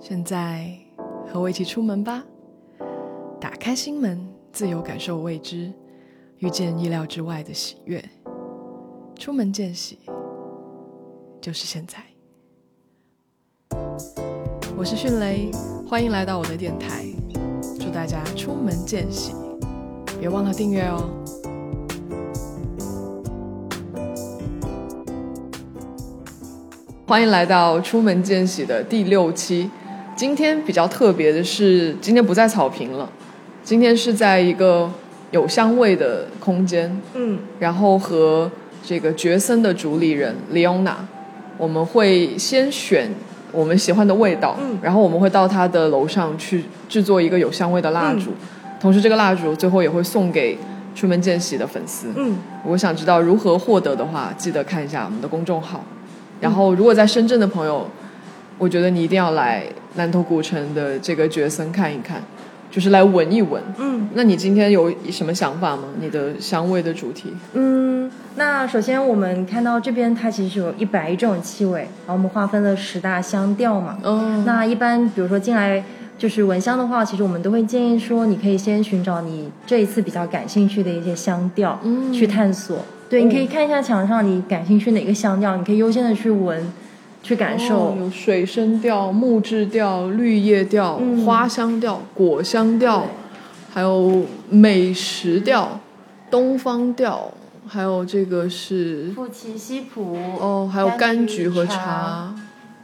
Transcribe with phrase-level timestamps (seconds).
[0.00, 0.70] 现在
[1.26, 2.24] 和我一起出门吧，
[3.40, 5.72] 打开心门，自由感受未知，
[6.38, 8.02] 遇见意料之外的喜悦。
[9.16, 9.98] 出门见喜，
[11.40, 11.98] 就是现在。
[14.76, 15.50] 我是迅雷，
[15.86, 17.04] 欢迎来到我的电台，
[17.80, 19.34] 祝大家出门见喜，
[20.20, 21.10] 别忘了订阅哦。
[27.06, 29.68] 欢迎来到出门见喜的第六期。
[30.18, 33.08] 今天比较特别的是，今天不在草坪了，
[33.62, 34.90] 今天是在一个
[35.30, 37.00] 有香味的空间。
[37.14, 38.50] 嗯，然后和
[38.84, 40.94] 这个觉森的主理人 Leona，
[41.56, 43.08] 我们会先选
[43.52, 48.32] 我们喜欢的味道，嗯然后我们会到他的楼上去制作一个有香味的蜡烛，
[48.80, 50.58] 同时这个蜡烛最后也会送给
[50.96, 52.08] 出门见喜的粉丝。
[52.16, 55.84] 嗯，我想知道如何获得的话，记得看一下我们的公众号。
[56.40, 57.88] 然后，如果在深圳的朋友，
[58.58, 59.62] 我觉得你一定要来
[59.94, 62.20] 南头古城的这个觉森看一看，
[62.70, 63.62] 就是来闻一闻。
[63.78, 65.84] 嗯那你今天有什么想法吗？
[66.00, 67.32] 你的香味的主题？
[67.52, 73.98] 嗯，那首先我们看到这边它其实有一百种气味，然后我们划分了十大香调嘛。
[74.02, 75.84] 嗯，那一般比如说进来
[76.16, 82.78] 就是闻香的话，其实我们都会建议说，你可以先寻找你这一次比较感兴趣的一些香调，嗯去探索。
[83.08, 86.60] 对，你可以看一下墙上你感兴趣哪个香调，你可以优先的去闻，
[87.22, 87.76] 去感受。
[87.76, 93.06] 哦有水生调、木质调、绿叶调、嗯花香调、果香调，
[93.72, 95.80] 还有美食调、
[96.30, 97.32] 东方调，
[97.66, 102.34] 还有这个是富奇西普哦，还有柑橘和茶茶。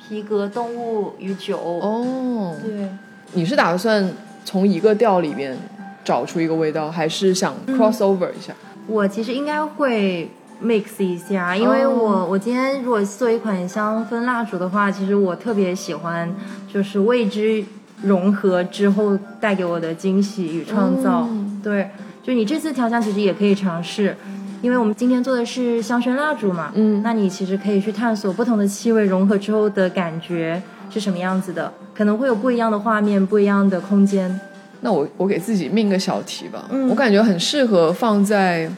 [0.06, 1.56] 皮革动物与酒。
[1.58, 2.90] 哦，对，
[3.32, 4.12] 你是打算
[4.44, 5.56] 从一个调里面
[6.04, 8.52] 找出一个味道，还是想嗯 cross over 一下？
[8.86, 10.28] 我其实应该会
[10.62, 16.32] mix 一下，因为我、哦我今天如果做一款香氛蜡烛的话，其实我特别喜欢
[16.72, 17.64] 就是未知
[18.02, 21.26] 融合之后带给我的惊喜与创造。
[21.30, 21.88] 嗯对，
[22.22, 24.16] 就你这次调香其实也可以尝试。
[24.60, 34.40] 因为我们今天做的是香薰蜡烛嘛，嗯那你其实可以去探索不同的气味融合之后的感觉是什么样子的，可能会有不一样的画面，不一样的空间。
[34.80, 38.70] 那我我给自己命个小题吧，嗯我感觉很适合放在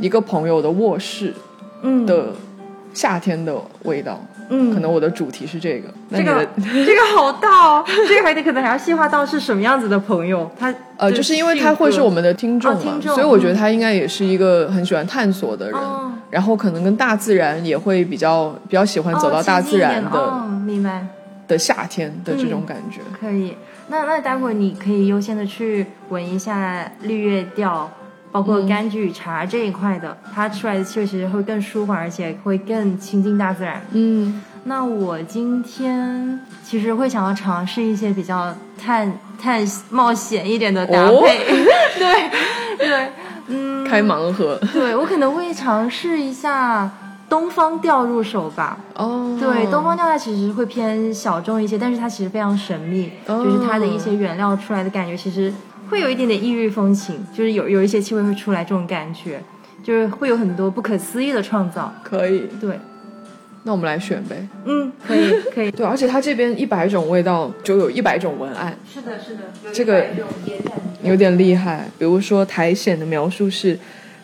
[0.00, 1.34] 一个朋友的卧室
[1.82, 2.32] 嗯，的
[2.92, 4.20] 夏天的味道。
[4.52, 5.88] 嗯，可能我的主题是这个。
[6.08, 6.44] 那这个
[6.84, 15.74] 这个好大哦，这个还得可能还要细化到是什么样子的朋友，他呃，就是因为他会是我们的听众嘛，哦听众所以我觉得他应该也是一个很喜欢探索的人。
[15.78, 21.06] 哦然后可能跟大自然也会比较比较喜欢走到大自然的、哦，亲近一点哦明白，
[21.48, 23.00] 的夏天的这种感觉。
[23.20, 23.56] 可以。
[23.88, 27.90] 那那待会儿你可以优先的去闻一下绿叶调，
[28.30, 28.68] 包括嗯。
[28.68, 33.80] 柑橘茶这一块的，它出来的气味其实会更舒缓，而且会更亲近大自然。
[33.92, 41.20] 嗯，那我今天其实会想要尝试一些比较探探冒险一点的搭哦。
[41.26, 41.38] 配，
[41.98, 42.30] 对
[42.78, 43.08] 对，
[43.48, 44.58] 嗯，开盲盒。
[44.72, 46.90] 对我可能会尝试一下
[47.28, 48.78] 东方调入手吧。
[48.94, 53.42] 哦，对，东方调它其实会偏小众一些，但是它其实非常神秘，哦。
[53.44, 55.52] 就是它的一些原料出来的感觉，其实
[55.90, 59.42] 会有一点点异域风情，就是有有一些气味会出来这种感觉，
[59.82, 61.92] 就是会有很多不可思议的创造。
[62.04, 62.44] 可以。
[62.60, 62.78] 对，
[63.64, 64.46] 那我们来选呗。
[64.64, 69.42] 嗯， 可以可以，对，而且它这边一百种味道就有一百种文案，是的，是的，
[69.72, 70.06] 这个
[71.02, 71.88] 有点厉害。
[71.98, 73.76] 比如说苔藓的描述是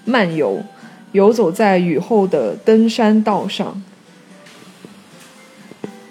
[0.04, 0.62] 漫游，
[1.10, 3.82] 游走在雨后的登山道上。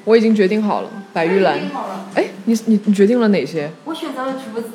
[0.03, 1.59] 我已经决定好了，白玉兰。
[1.69, 3.71] 好了，哎，你你你决定了哪些？
[3.85, 4.67] 我选择了竹子，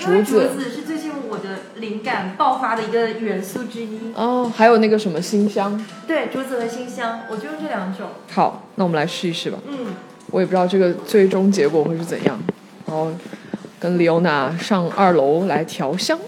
[0.00, 3.98] 竹子是最近我的灵感爆发的一个元素之一。
[4.14, 5.78] 哦，还有那个什么新香。
[6.06, 8.08] 对，竹子和新香，我就用这两种。
[8.30, 9.58] 好，那我们来试一试吧。
[9.68, 9.94] 嗯，
[10.30, 12.40] 我也不知道这个最终结果会是怎样。
[12.86, 13.12] 然后
[13.78, 16.18] 跟李欧娜上二楼来调香，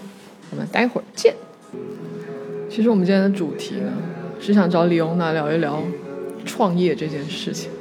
[0.51, 1.33] 我们待会儿见。
[2.69, 3.91] 其实我们今天的主题呢，
[4.39, 5.81] 是想找李欧娜聊一聊
[6.45, 7.71] 创业这件事情，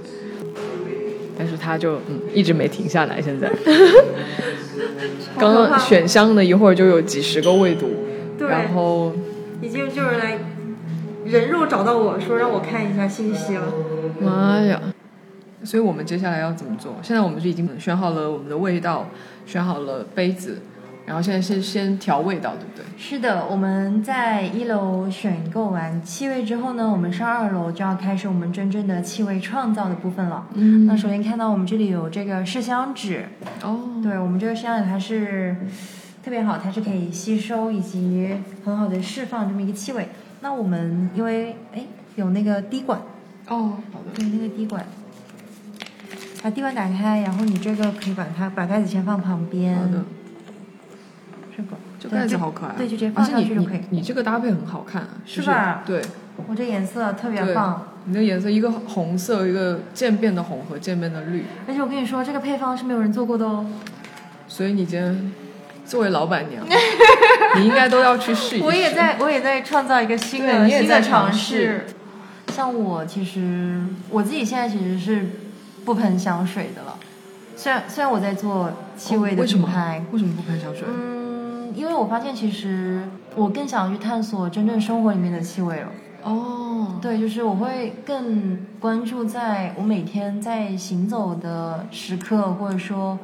[1.42, 3.20] 但是他就嗯一直没停下来。
[3.20, 3.50] 现在
[5.36, 7.88] 刚刚选香的，一会儿就有几十个未读，
[8.38, 9.12] 对然后
[9.60, 10.38] 已经就是来
[11.24, 13.64] 人肉找到我说让我看一下信息了。
[14.20, 14.80] 妈呀！
[15.64, 16.94] 所以我们接下来要怎么做？
[17.02, 19.08] 现在我们就已经选好了我们的味道，
[19.44, 20.58] 选好了杯子，
[21.12, 22.82] 然后现在先先调味道，对不对？
[22.96, 30.46] 是的，我们在一楼选购完气味之后呢，我们上二楼就要开始我们真正的气味创造的部分了。
[30.54, 33.26] 嗯那首先看到我们这里有这个麝香纸，
[33.62, 35.54] 哦，对我们这个麝香纸它是
[36.24, 40.08] 特别好，它是可以吸收以及很好的释放这么一个气味。
[40.40, 41.84] 那我们因为哎
[42.16, 42.98] 有那个滴管，
[43.48, 44.14] 哦，好的。
[44.14, 44.82] 对那个滴管，
[46.42, 49.76] 把滴管打开，然后你这个可以把它把盖子先放旁边。
[49.76, 50.02] 好的，
[51.56, 51.68] 这个
[52.00, 52.74] 这盖子好可爱。
[52.76, 53.80] 对，就直接放而且你上去就可以。
[53.90, 56.02] 你你这个搭配很好看，就是吧对
[56.48, 63.66] 我这颜色特别棒，，你的颜色一个红色，一个渐变的红和渐变的绿，而且我跟你说，这个配方是没有人做过的哦。
[64.48, 65.32] 所以你今天
[65.84, 66.64] 作为老板娘，
[67.56, 68.64] 你应该都要去试一试。
[68.64, 71.86] 我也在，我也在创造一个新的新的在尝尝试。
[72.52, 75.26] 像我其实我自己现在其实是
[75.84, 76.98] 不喷香水的了，
[77.56, 80.84] 虽然虽然我在做气味的哦为什么品牌，为什么不喷香水？
[80.86, 81.21] 嗯，
[81.74, 83.02] 因为我发现其实
[83.34, 85.88] 我更想去探索真正生活里面的气味了。
[86.24, 93.18] 哦，对，就是我会更关注在我每天在行走的时刻，或者说，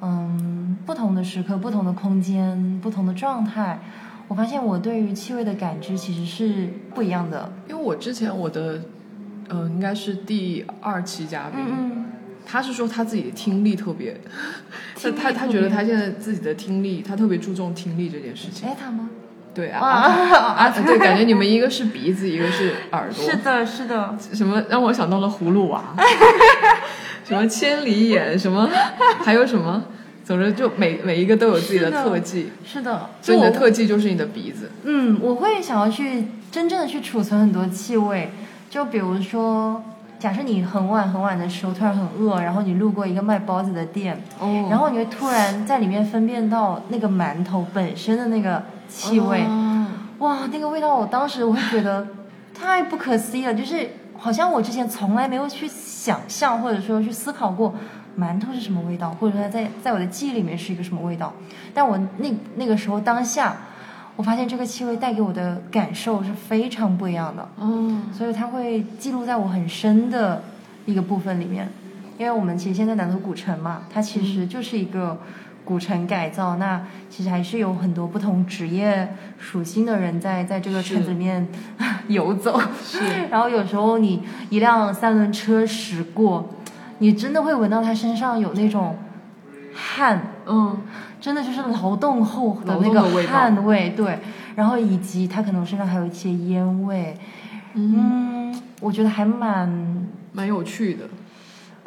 [0.00, 3.78] 嗯，不同的时刻、不同的空间、不同的状态，
[4.26, 7.52] 我发现我对于气味的感知其实是不一样的。
[7.68, 8.80] 因为我之前我的，
[9.48, 12.04] 呃，应该是第二期嘉宾，嗯
[12.46, 14.20] 他是说他自己的听力特别，
[15.02, 18.68] 他他他觉得他现在自己的听力，他特别注重听力这件事嗯，情。
[18.68, 19.10] 哎，他吗？
[19.54, 20.70] 对啊啊啊！
[20.84, 25.94] 对，感觉你们一个是鼻子，一个是耳朵， 是的，是的，什么让我想到了葫芦娃，
[27.24, 28.68] 什么千里眼，什么
[29.22, 29.84] 还有什么，
[30.24, 33.10] 总之就每每一个都有自己的特技，是的。
[33.22, 34.72] 所以你的特技就是你的鼻子。
[34.82, 38.32] 嗯，我会想要去真正的去储存很多气味，
[38.68, 39.84] 就比如说，
[40.24, 49.86] 假设你很晚很晚的时候突然很饿，然后你路过一个卖包子的店，哦然后你会突然在里面分辨到那个馒头本身的那个气味，哦
[50.20, 52.06] 哇，那个味道，我当时我会觉得
[52.54, 53.86] 太不可思议了，就是
[54.16, 57.74] 好像我之前从来没有去想象或者说去思考过
[58.18, 61.34] 馒头是什么味道，或者说它在在我的记忆里面是一个什么味道，
[61.74, 63.54] 但我那那个时候当下，
[64.16, 70.42] 我发现这个气味带给我的感受是非常不一样的，嗯，所以它会记录在我很深的
[70.86, 71.68] 一个部分里面。
[72.16, 75.18] 因为我们其实现在南头古城嘛，它其实就是一个
[75.64, 76.80] 古城改造，那
[77.10, 81.48] 其实还是有很多不同职业属性的人在在这个城子里面
[82.06, 82.60] 游走。
[82.80, 83.00] 是
[83.32, 86.48] 然后有时候你一辆三轮车驶过，
[86.98, 88.96] 你真的会闻到它身上有那种
[89.74, 90.76] 汗，嗯，
[91.20, 94.18] 真的就是劳动后的那个汗味，对。
[94.54, 97.18] 然后以及它可能身上还有一些烟味，
[97.74, 101.08] 嗯，我觉得还蛮蛮有趣的。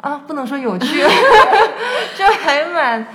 [0.00, 1.02] 啊，不能说有趣，
[2.14, 3.06] 就还蛮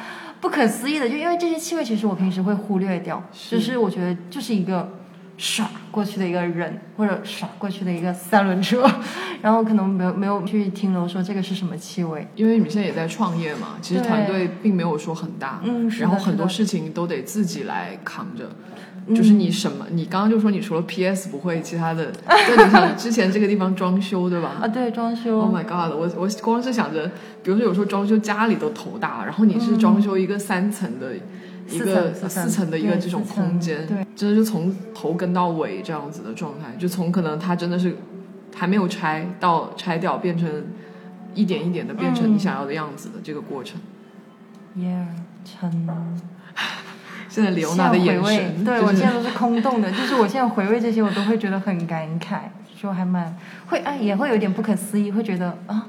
[0.42, 1.08] 不可思议的。
[1.08, 4.92] 就因为这些气味，其实我平时会忽略掉，是就是我觉得就是一个
[5.38, 8.86] 耍过去的一个人，或者耍过去的一个三轮车，
[9.42, 12.28] 然后可能没有没有去停留说这个是什么气味。
[12.36, 18.46] 因为你们现在也在创业嘛，其实团队并没有说很大，嗯然后很多事情都得自己来扛着。
[18.46, 25.42] 嗯就是你什么，你刚刚就说你除了 PS 不会，其他的，就你想之前这个地方装修对吧啊，对，装修。
[25.42, 25.94] ？Oh my god！
[25.94, 27.12] 我我光是想着，
[27.44, 31.08] 比如说有时候装修家里都头大，然后你是装修一个三层的。
[31.76, 37.96] 一个四层的一个这种空间，对，真的就从头跟到尾这样子的状态，就从可能它真的是
[38.56, 40.50] 还没有拆到拆掉，变成
[41.34, 43.80] 一点一点的变成嗯你想要的样子的这个过程。
[44.76, 45.08] 耶，
[45.44, 45.88] 成。
[47.30, 52.42] 现在李欧娜的眼神，对、就是我现在都是空洞的，就是我现在回味这些，我都会觉得很感慨，
[52.80, 53.36] 就还蛮
[53.66, 55.88] 会哎，也会有点不可思议，会觉得啊，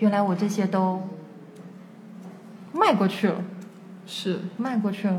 [0.00, 1.08] 原来我这些都
[2.74, 3.36] 迈过去了，
[4.06, 5.18] 是迈过去了。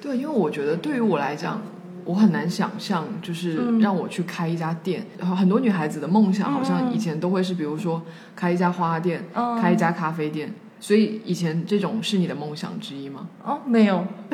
[0.00, 1.60] 对，因为我觉得对于我来讲，
[2.04, 5.06] 我很难想象，就是嗯让我去开一家店。
[5.18, 8.02] 然后很多女孩子的梦想，好像以前都会是，比如说
[8.34, 10.52] 开一家花店，嗯开一家咖啡店。
[10.82, 13.28] 所以以前这种是你的梦想之一吗？
[13.44, 14.02] 哦，没有，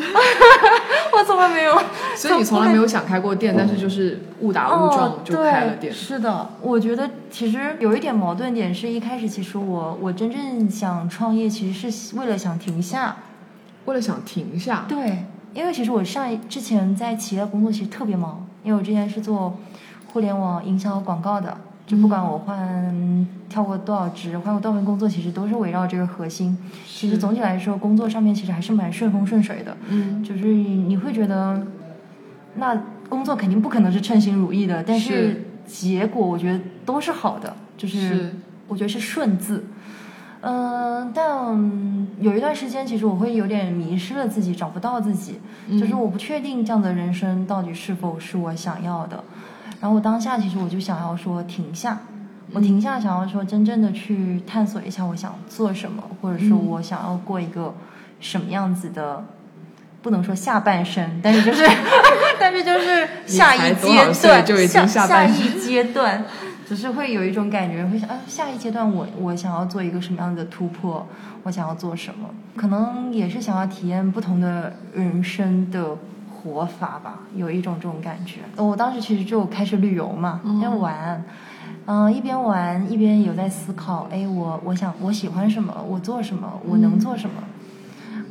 [1.16, 1.74] 我从来没有。
[2.16, 5.92] 所以你从来没有想开过店，但是就是误打误撞哦、就开了店。
[5.92, 13.16] 对是的，我觉得其实有一点矛盾点是，一开始其实我我真正想创业，其实是为了想停下。
[13.86, 19.56] 为了想停下，对，因为其实我上一之前在企业工作其实特别忙，因为我之前是做
[20.12, 21.56] 互联网营销广告的，
[21.86, 26.58] 就不管我换跳过多少职，换过多少份工作，其实都是围绕这个核心。
[26.84, 31.64] 其实总体来说，工作上面其实还是蛮顺风顺水的，嗯，就是你会觉得，
[32.56, 32.76] 那
[33.08, 38.34] 工作肯定不可能是称心如意的，但是是结果我觉得都是好的，就是是
[38.66, 39.64] 我觉得是顺字。
[40.42, 41.56] 嗯、但
[42.20, 49.22] 有一段时间，其实我会有点迷失了自己，找不到自己，嗯就是我不确定这样的人生到底是否是我想要的。
[49.80, 51.98] 然后我当下其实我就想要说停下，
[52.52, 57.74] 我停下，想要说真正的去探索一下我想做什么，或者说嗯我想要过一个
[58.20, 59.24] 什么样子的。
[60.02, 61.66] 不能说下半生，但是就是，
[62.38, 63.88] 但是就是下一阶
[64.22, 66.24] 段，就下下半一阶段，
[66.64, 71.04] 只是会有一种感觉，会想啊，下一阶段我我想要做一个什么样的突破，
[71.42, 75.96] 我想要做什么，可能也是想要体验不同的人生的
[76.46, 78.40] 活法吧，有一种这种感觉。
[78.56, 81.24] 我当时其实就开始旅游嘛，先玩。
[81.88, 87.36] 嗯，一边玩一边有在思考，哎，我我想我喜欢什么，我做什么，我能做什么。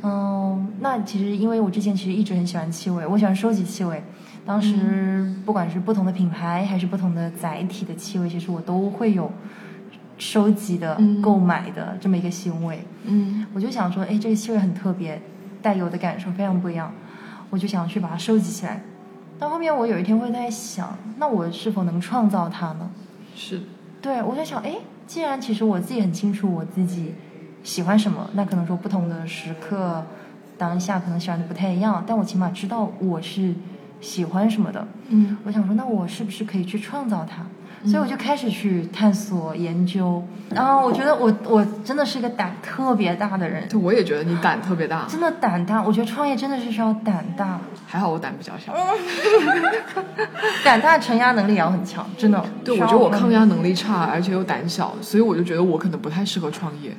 [0.02, 4.02] 嗯，那其实因为我之前其实一直很喜欢气味，我喜欢收集气味。
[4.44, 9.30] 当时不管是不同的品牌还是不同的载体的气味，其实我都会有
[10.18, 12.84] 收集的、购买的这么一个行为。
[13.04, 15.20] 嗯，我就想说，哎，这个气味很特别，
[15.62, 16.92] 带给我的感受非常不一样，
[17.50, 18.82] 我就想去把它收集起来。
[19.38, 22.90] 到后面我有一天会在想，那我是否能创造它呢？
[23.34, 23.60] 是，
[24.00, 24.76] 对我在想，哎，
[25.06, 27.14] 既然其实我自己很清楚我自己
[27.62, 30.02] 喜欢什么，那可能说不同的时刻
[30.56, 33.54] 当下可能喜欢的不太一样，但我起码知道我是
[34.00, 34.88] 喜欢什么的。
[35.08, 37.44] 嗯，我想说，那我是不是可以去创造它？
[37.86, 45.82] 所以我就开始去探索研究，然后我觉得我我真的是一个胆特别大的人，对，我也觉得你胆特别大，真的胆大。
[45.82, 48.74] 我觉得创业真的是需要胆大，还好我胆比较小，
[50.64, 52.44] 胆大承压能力也要很强，真的。
[52.64, 56.90] 对，我觉得我抗压能力差，而且又胆小，所以我就觉得我可能不太适合创业，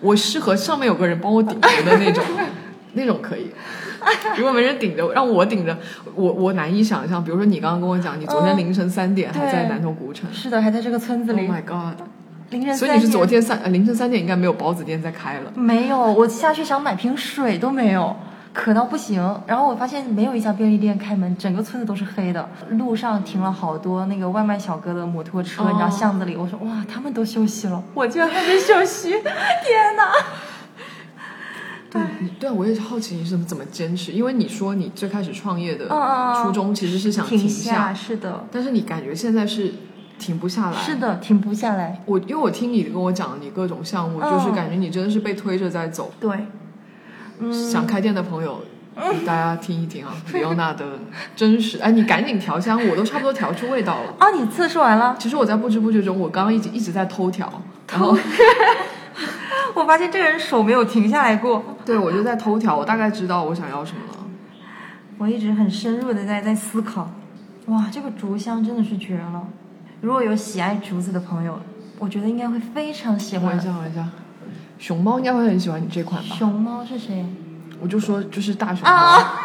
[0.00, 2.24] 我适合上面有个人帮我顶着的那种，
[2.94, 3.50] 那种可以。
[4.36, 5.76] 如果没人顶着，让我顶着，
[6.14, 7.22] 我我难以想象。
[7.22, 11.46] 比如说你刚刚跟我讲，你昨天凌晨三点还在南头古城，是的，还在这个村子里。
[11.46, 12.06] Oh my god！
[12.50, 15.50] 凌晨所以你是昨天三呃凌晨三点应该没有包子店在开了？
[15.56, 18.14] 没有，我下去想买瓶水都没有，
[18.52, 19.20] 渴到不行。
[19.48, 22.48] 然后我发现没有一家便利店开门，整个村子都是黑的。
[22.70, 30.12] 路上停了好多那个外卖小哥的摩托车，你知道巷子里，我说哇，他们都休息了，我居然还没休息， 天哪！
[31.90, 32.02] 对，
[32.40, 39.72] 对啊，我也是好奇你是怎么怎么坚持，因为你说你最开始创业的嗯初衷其实是想停下，是的，但是你感觉现在是
[40.18, 40.76] 停不下来。
[40.76, 42.02] 是的，停不下来。
[42.06, 46.12] 我因为我听你跟我讲你各种项目，嗯就是感觉你真的是被推着在走。
[46.18, 46.46] 对，
[47.38, 48.62] 嗯，想开店的朋友，
[49.26, 50.84] 大家听一听啊，李欧娜的
[51.36, 51.78] 真实。
[51.78, 54.14] 哎，你赶紧调香，我都差不多调出味道了。
[54.18, 55.14] 啊，你测试完了？
[55.18, 58.16] 其实我在不知不觉中，我刚刚一直一直在偷调，然后
[59.76, 61.62] 我发现这个人手没有停下来过。
[61.84, 64.24] 对我就在头条，我大概知道我想要什么了。
[65.18, 67.10] 我一直很深入的在在思考，
[67.66, 69.46] 哇，这个竹香真的是绝了！
[70.00, 71.58] 如果有喜爱竹子的朋友，
[71.98, 73.60] 我觉得应该会非常喜欢玩一。
[73.60, 74.06] 下，等一下，
[74.78, 76.36] 熊猫应该会很喜欢你这款吧？
[76.36, 77.24] 熊猫是谁？
[77.80, 78.90] 我就说就是大熊猫。
[78.94, 79.40] 啊！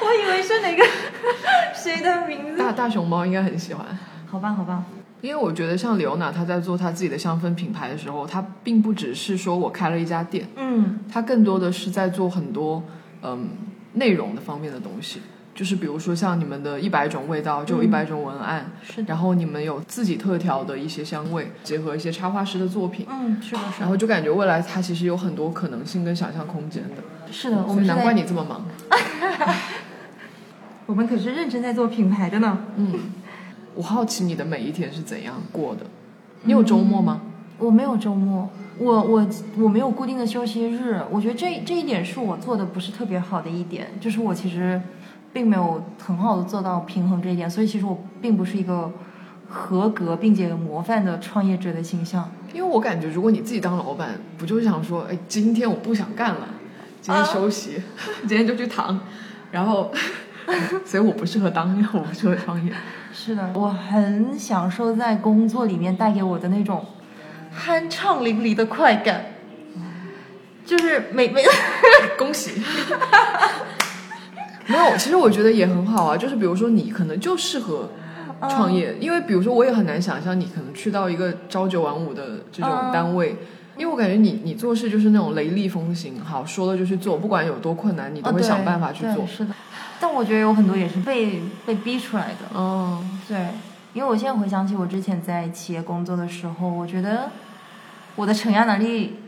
[0.00, 0.84] 我以为是哪个
[1.74, 2.58] 谁的名字？
[2.58, 3.86] 大大熊猫应该很喜欢，
[4.28, 4.82] 好棒，好吧，
[5.22, 10.98] 因为我觉得像刘娜她在做她自己的香氛品牌的时候，她并不只是说我开了一家店，嗯。
[11.10, 12.82] 她更多的是在做很多
[13.22, 13.50] 嗯
[13.94, 15.20] 内容的方面的东西，
[15.54, 28.64] 就是比如说像你们的一百种味道就有一百种文案，是的，然后你们有自己特调的一些香味，结合一些插画师的作品，嗯，是的，是的，然后就感觉未来它其实有很多可能性跟想象空间的，是的，我们难怪你这么忙。
[30.86, 32.58] 我们可是认真在做品牌的呢。
[32.76, 32.92] 嗯，
[33.74, 35.86] 我好奇你的每一天是怎样过的？
[36.44, 37.20] 你有周末吗？
[37.58, 39.26] 我没有周末，我我
[39.58, 41.00] 我没有固定的休息日。
[41.10, 44.80] 我觉得这这一点是我做的不是特别好的一点，就是我其实
[45.32, 48.90] 并没有很好的做到平衡这一点，所以其实我并不是一个
[49.48, 52.30] 合格并且有模范的创业者的形象。
[52.52, 56.48] 因为我感觉，如果你自己当老板，不就是想说，哎，今天我不想干了，
[57.00, 57.80] 今天休息，
[58.26, 59.00] 今天就去躺，
[59.52, 59.90] 然后，
[60.84, 62.72] 所以我不适合当， 我不适合创业。
[63.12, 66.84] 是的，我很享受在工作里面带给我的那种
[67.54, 69.26] 酣畅淋漓的快感，
[70.64, 71.42] 就是每每
[72.18, 72.60] 恭喜！
[74.66, 76.16] 没有，其实我觉得也很好啊。
[76.16, 77.90] 就是比如说，你可能就适合
[78.48, 83.36] 创业，因为比如说，我也很难想象你可能去到一个朝九晚五的这种单位，
[83.76, 89.16] 因为我感觉你你做事就是那种雷厉风行，好说了就去做，不管有多困难，你都会想办法去做。
[89.16, 89.52] 对是的，
[90.02, 92.58] 但我觉得有很多也是被被逼出来的。
[92.58, 93.50] 哦，对，
[93.92, 97.30] 因为我现在回想起我之前在企业工作的时候，我觉得
[98.16, 99.20] 我的承压能力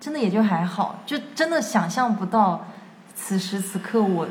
[0.00, 2.66] 真的也就还好，就真的想象不到
[3.14, 4.26] 此时此刻我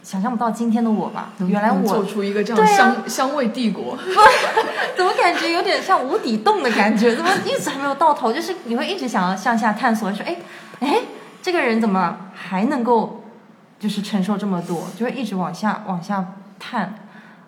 [0.00, 1.30] 想象不到今天的我吧。
[1.40, 3.98] 原来我做我出一个这样香、香味帝国。
[4.96, 7.16] 怎么感觉有点像无底洞的感觉？
[7.16, 8.32] 怎么一直还没有到头？
[8.32, 10.36] 就是你会一直想要向下探索，说哎
[10.78, 11.00] 哎，
[11.42, 13.19] 这个人怎么还能够
[13.80, 14.86] 就是承受这么多？
[14.96, 16.94] 就会一直往下往下探，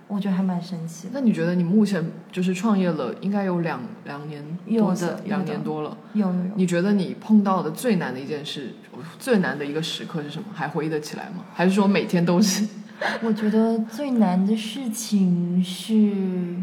[0.08, 1.10] 我觉得还蛮神奇的。
[1.12, 5.96] 那你觉得你目前就是创业了，应该有两两年有的两年多了。
[6.14, 6.50] 有有有。
[6.56, 8.74] 你觉得你碰到的最难的一件事，
[9.18, 10.46] 最难的一个时刻是什么？
[10.54, 11.44] 还回忆得起来吗？
[11.54, 12.66] 还是说每天都是
[13.22, 16.56] 我觉得最难的事情是，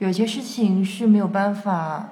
[0.00, 2.08] 有些事情是没有办法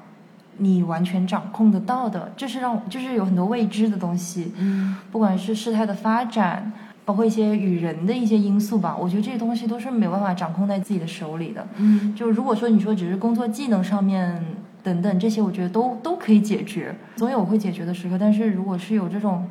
[0.59, 6.73] 你完全掌控得到的，这是让就是有很多未知的东西，嗯不管是事态的发展，
[7.05, 11.67] 包括一些与人的一些因素吧，我觉得这些东西都是没有办法掌控在自己的手里的。
[11.79, 14.45] 嗯就如果说你说只是工作技能上面
[14.83, 18.17] 等等这些，我觉得都都可以解决，总有会解决的时刻。
[18.19, 19.49] 但是如果是有这种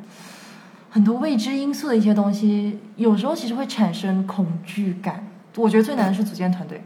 [0.90, 5.26] 很多未知因素的一些东西，有时候其实会产生恐惧感。
[5.56, 6.82] 我觉得最难的是组建团队。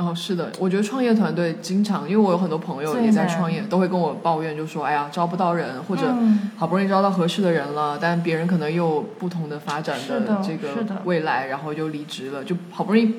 [0.00, 10.68] 哦，是的，我觉得创业团队经常，因为我有很多朋友也在创业，都会跟我抱怨，就说，哎呀，招不到人，或者嗯好不容易招到合适的人了，但别人可能又有不同的发展的这个
[11.04, 13.14] 未来，然后就离职了，就好不容易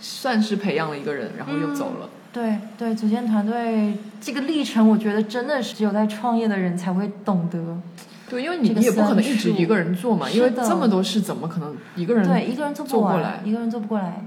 [0.00, 2.10] 算是培养了一个人，然后又走了。
[2.30, 7.58] 对对，组建团队这个历程，我觉得真的是只有在创业的人才会懂得。
[8.28, 14.22] 对，因为你你也不可能一直一个人做嘛，因为这么多事，怎么可能一个人对，一个人做不过来一个人做不过来。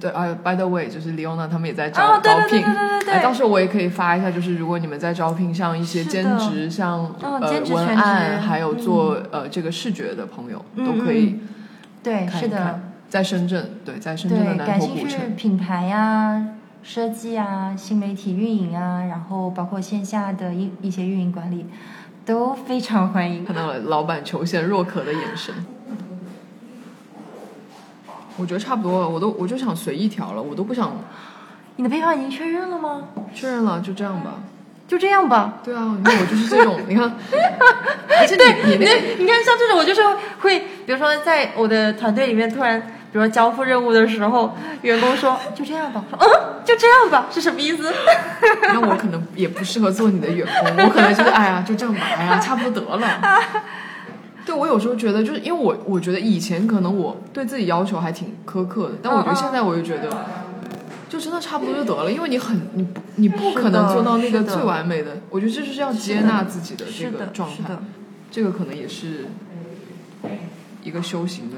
[0.00, 11.38] 对啊，by the way，就是 Leona 他们也在招、招聘，对对对对哎，到时候我也可以发一下，就是如果你们在招聘像一些兼职，像、嗯呃文案，还有做、呃这个视觉的朋友，嗯都可以
[12.02, 12.80] 对，是的。
[13.08, 16.44] 在深圳，对，在深圳的，南头古城，品牌呀、
[16.82, 21.64] 设计啊、新媒体运营啊，然后包括线下的一一些运营管理，
[22.24, 23.44] 都非常欢迎。
[23.44, 25.54] 看到了老板求贤若渴的眼神。
[28.36, 30.96] 我觉得差不多了，我都我就想随意调了，我都不想
[31.76, 33.02] 你的配方已经确认了吗？
[33.34, 34.34] 确认了，就这样吧。
[34.88, 35.54] 就这样吧。
[35.64, 37.02] 对啊，因为我就是这种，你看，
[38.20, 40.00] 而且你你那，你看像这种，我就是
[40.40, 47.92] 会，比如说在我的团队里面突然，比如说交付任务的时候，员工说就这样吧，我说嗯，就这样吧，是什么意思？
[48.72, 53.08] 那我可能也不适合做你的员工，我可能觉得哎呀，就这样吧，哎呀，差不多得了。
[54.46, 60.08] 对我有时候觉得，就是因为我我觉得以前可能我对自己要求还挺苛刻的，但我觉得现在我就觉得，
[61.08, 67.76] 就真的差不多就得了，因为你很你不你不可能做到那个最完美的，我觉得这就是要接纳自己的这，个状态，，
[68.30, 69.26] 这个可能也是
[70.84, 71.56] 一个修行的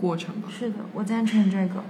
[0.00, 0.48] 过程吧。
[0.50, 1.82] 是的，我赞成这个。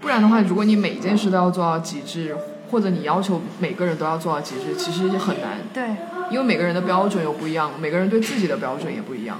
[0.00, 2.36] 不然的话，如果你每一件事都要做到极致，
[2.74, 5.90] 或者你要求每个人都要做到极致，其实很难，对，
[6.28, 9.38] 因为每个人的标准又不一样，每个人对自己的标准也不一样。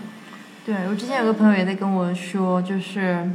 [0.64, 3.28] 对我之前有个朋友也在跟我说，就是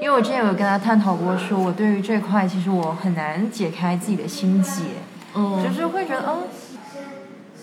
[0.00, 4.82] 因为我之前有跟他探讨过，说我对于这块其实我很难解开自己的心结，
[5.34, 6.44] 嗯就是会觉得，嗯，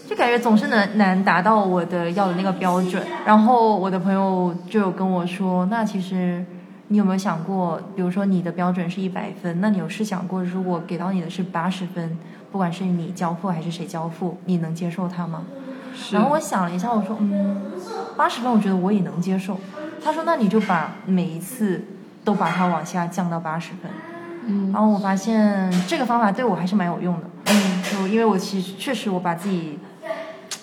[0.05, 3.01] 就感觉总是能难达到我的要的那个标准。
[3.25, 6.43] 然后我的朋友就有跟我说，那其实
[6.89, 12.17] 你有没有想过，比如说你的标准是一百分，那你有试想过，如果给到你的是八十分，
[12.51, 15.43] 不管是你交付还是谁交付，你能接受它吗？
[15.95, 17.61] 是然后我想了一下，我说，嗯，
[18.17, 19.59] 八十分我觉得我也能接受。
[20.03, 21.83] 他说，那你就把每一次
[22.23, 23.91] 都把它往下降到八十分。
[24.45, 27.29] 嗯然后我发现这个方法对我还是蛮有用的。
[27.45, 29.79] 嗯，就因为我其实确实我把自己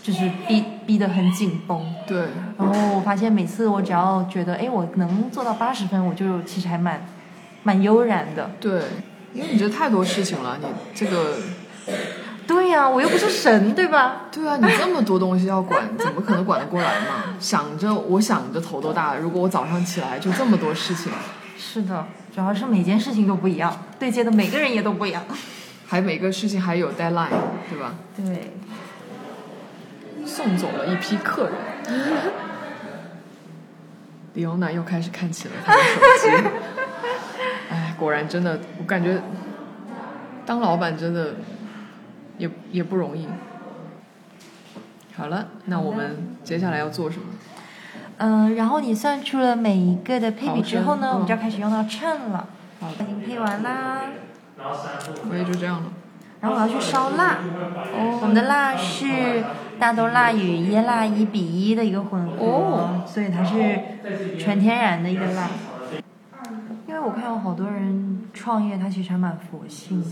[0.02, 2.24] 就是逼逼得很紧绷，对，
[2.58, 7.06] 然后我发现每次我只要觉得哎我能做到八十分，我就其实还蛮
[7.62, 8.50] 蛮悠然的。
[8.58, 8.82] 对，
[9.34, 11.36] 因为你这太多事情了，你这个，
[12.46, 14.22] 对呀、我又不是神，对吧？
[14.32, 17.36] 对啊，你这么多东西要管，怎么可能管得过来嘛？
[17.38, 21.12] 想着我想着头都大了，如果我早上起来就这么多事情，
[21.58, 25.22] 是的，主要是每件事情都不一样，对接的每个人也都不一样。
[25.86, 27.28] 还每个事情还有 deadline，
[27.68, 27.94] 对吧？
[28.16, 28.52] 对，
[30.30, 31.54] 送走了一批客人。
[34.34, 36.28] 李欧娜又开始看起了他的手机。
[37.68, 39.20] 哎，果然真的，我感觉
[40.46, 41.34] 当老板真的
[42.38, 43.26] 也也不容易。
[45.16, 47.24] 好了，那我们接下来要做什么？
[48.18, 52.46] 嗯，然后你算出了每一个的配比之后呢，我们就要开始用到秤了。
[52.80, 54.02] 好已经配完啦，
[55.28, 55.92] 我也就这样了。
[56.40, 57.38] 然后我要去烧蜡。
[58.20, 59.44] 我们的蜡是
[59.78, 65.48] 大豆蜡与椰蜡一比一的一个混合，哦所以它是全天然的一个蜡。
[66.86, 70.06] 因为我看有好多人创业，他其实还蛮佛性的，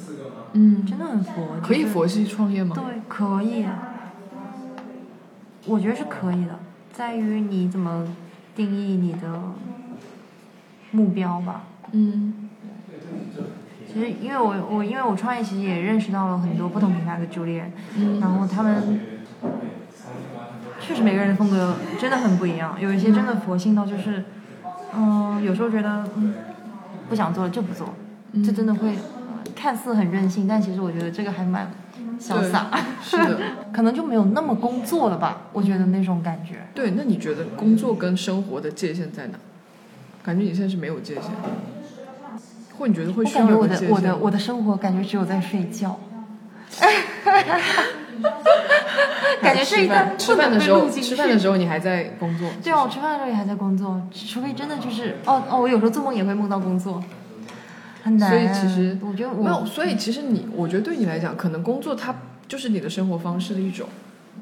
[0.52, 1.56] 嗯，真的很佛。
[1.60, 2.76] 可以佛系创业吗？
[2.76, 3.66] 对，可以。
[5.66, 6.58] 我觉得是可以的，
[6.92, 8.06] 在于你怎么
[8.54, 9.28] 定义你的
[10.92, 11.64] 目标吧。
[11.90, 12.47] 嗯
[13.92, 17.60] 其实，因为我我因为我创业，其实也认识到了很多不同品牌的主理
[18.20, 19.00] 然后他们
[20.80, 24.24] 确实每个人的风格真的很不一样，有一些真的佛性到就是，
[24.94, 26.34] 嗯、有时候觉得嗯
[27.08, 27.94] 不想做了就不做，
[28.32, 28.96] 嗯这真的会呃
[29.56, 31.70] 看似很任性，但其实我觉得这个还蛮
[32.20, 32.70] 潇洒，
[33.02, 33.38] 是的。
[33.72, 36.66] 可能就没有那么工作了吧，我觉得那种感觉。
[36.74, 39.38] 对，那你觉得工作跟生活的界限在哪？
[40.22, 41.24] 感觉你现在是没有界限，
[42.78, 43.66] 或你觉得会我感觉我？
[43.66, 45.98] 的我的我的生活感觉只有在睡觉。
[49.40, 51.38] 感觉这一段吃饭的时候，吃饭的。
[51.38, 52.48] 时候你还在工作。
[52.62, 57.02] 对啊，我吃饭的时候也还在工作，除非真的就是哦哦，我有时候做梦也会梦到工作，
[58.02, 58.30] 很难。
[58.30, 62.14] 所以其实我觉得没有，我所以其实你，我觉得对你来讲，可能工作它
[62.48, 63.88] 就是你的生活方式的一种。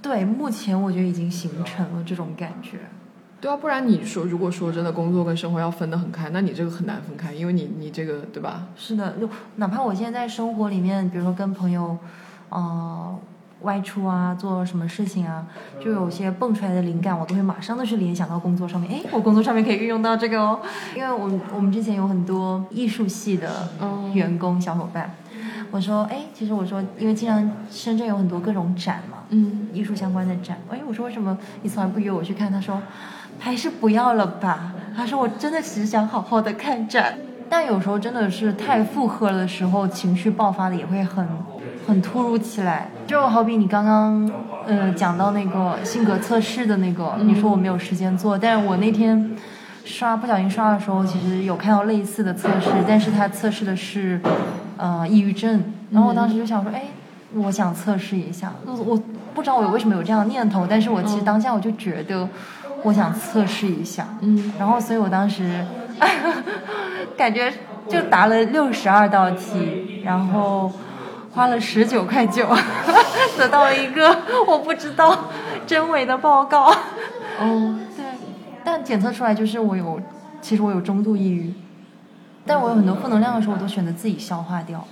[0.03, 2.79] 对目前我觉得已经形成了这种感觉。
[3.38, 8.68] 对啊，不然你说如果说真的工作跟生活要分得很开，那你这个很难分开，因为你你这个对吧？
[8.77, 11.96] 是的，就哪怕我现在在生活里面，比如说跟朋友，
[12.49, 13.14] 呃，
[13.61, 15.46] 外出啊，做什么事情啊，
[15.79, 18.90] 就有些蹦出来的灵感，我都会马上的去联想到工作上面。
[18.90, 20.61] 哎，我工作上面可以运用到这个哦，
[20.96, 25.14] 因为我们我们之前有很多艺术系的哦员工小伙伴，
[25.70, 30.59] 我说，哎，其实我说，因为经常深圳有很多各种展嘛，嗯，艺术相关的展。
[30.70, 32.50] 哎，我说为什么你从来不约我去看？
[32.50, 32.81] 他说
[33.38, 34.72] 还是不要了吧。
[34.96, 37.18] 他说我真的只是想好好的看展，
[37.50, 41.26] 但有时候真的是太负荷了的时候，情绪爆发的也会很
[41.87, 42.88] 很突如其来。
[43.07, 44.31] 就好比你刚刚
[44.66, 49.37] 呃讲到那个性格测试的那个，你说我没有时间做，但是我那天。
[49.87, 54.20] 刷不小心刷的时候，其实有看到类似的测试，但是他测试的是，
[54.77, 55.62] 呃，抑郁症。
[55.92, 56.83] 然后我当时就想说，哎，
[57.35, 58.53] 我想测试一下。
[58.66, 62.29] 我我不知道我为什么有这样的念头，但是我其实当下我就觉得，
[62.83, 64.09] 我想测试一下。
[64.22, 65.64] 嗯，然后所以我当时，
[67.16, 67.53] 感觉
[67.88, 70.72] 就答了六十二道题，然后
[71.33, 72.49] 花了十九块九，
[73.38, 74.18] 得到了一个
[74.49, 75.16] 我不知道
[75.64, 76.75] 真伪的报告。
[77.38, 77.75] 哦，
[78.87, 80.01] 检测出来就是我有，
[80.40, 81.53] 其实我有中度抑郁，
[82.46, 84.87] 但我有很多负能量的时候，我都选择自己消化掉，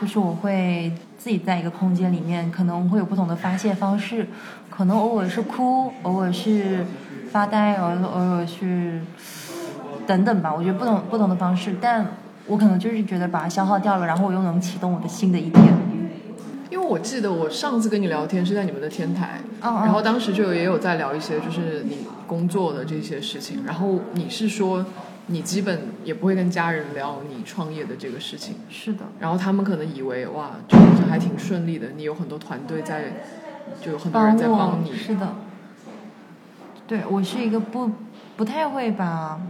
[0.00, 4.26] 就是我会自己在一个空间里面，可能会有不同的发泄方式，
[4.70, 6.86] 可能偶尔是哭，偶尔是
[7.30, 9.02] 发呆，偶尔偶尔是
[10.06, 12.06] 等等吧，我觉得不同不同的方式，但
[12.46, 15.83] 我可能就是觉得把它消耗掉了，然后我又能启动我的新的一天。
[16.74, 24.84] 因为我记得我上次跟你聊天是在你们的天台，嗯嗯然后当时就也有在聊一些就是你工作的这些事情，然后你是说
[25.28, 33.04] 你基本也不会跟家人聊你创业的这个事情，是的，然后他们可能以为哇，就好像还挺顺利的，你有很多团队在，
[33.80, 35.32] 就有很多人在帮你，是的，
[36.88, 37.88] 对我是一个不
[38.36, 39.40] 不太会把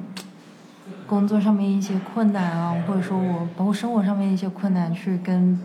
[1.07, 5.59] 工作上面一些困难啊，或者说我包括生活上面一些困难去跟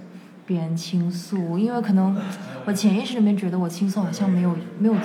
[0.50, 2.18] 别人倾诉，因为可能
[2.66, 4.96] 我潜意识里面觉得我倾诉好像没有没有，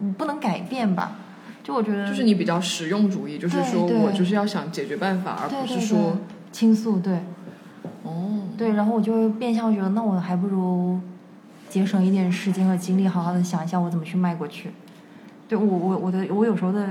[0.00, 1.16] 嗯，不能改变吧。
[1.64, 6.18] 就我觉得就是你比较实用主义，就是说我就是要想解决办法，而不是说对
[6.52, 7.18] 倾诉，对。
[8.04, 11.00] 哦，对，然后我就会变相觉得，那我还不如
[11.68, 14.70] 节省一点时间和精力，好好的想一下我怎么去迈过去。
[15.48, 16.88] 对我我我的我有时候的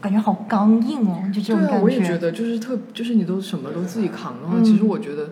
[0.00, 5.30] 感觉好刚硬哦，就这种对啊，我也觉得就是特就是你都什么都自己扛的话，其实嗯我觉得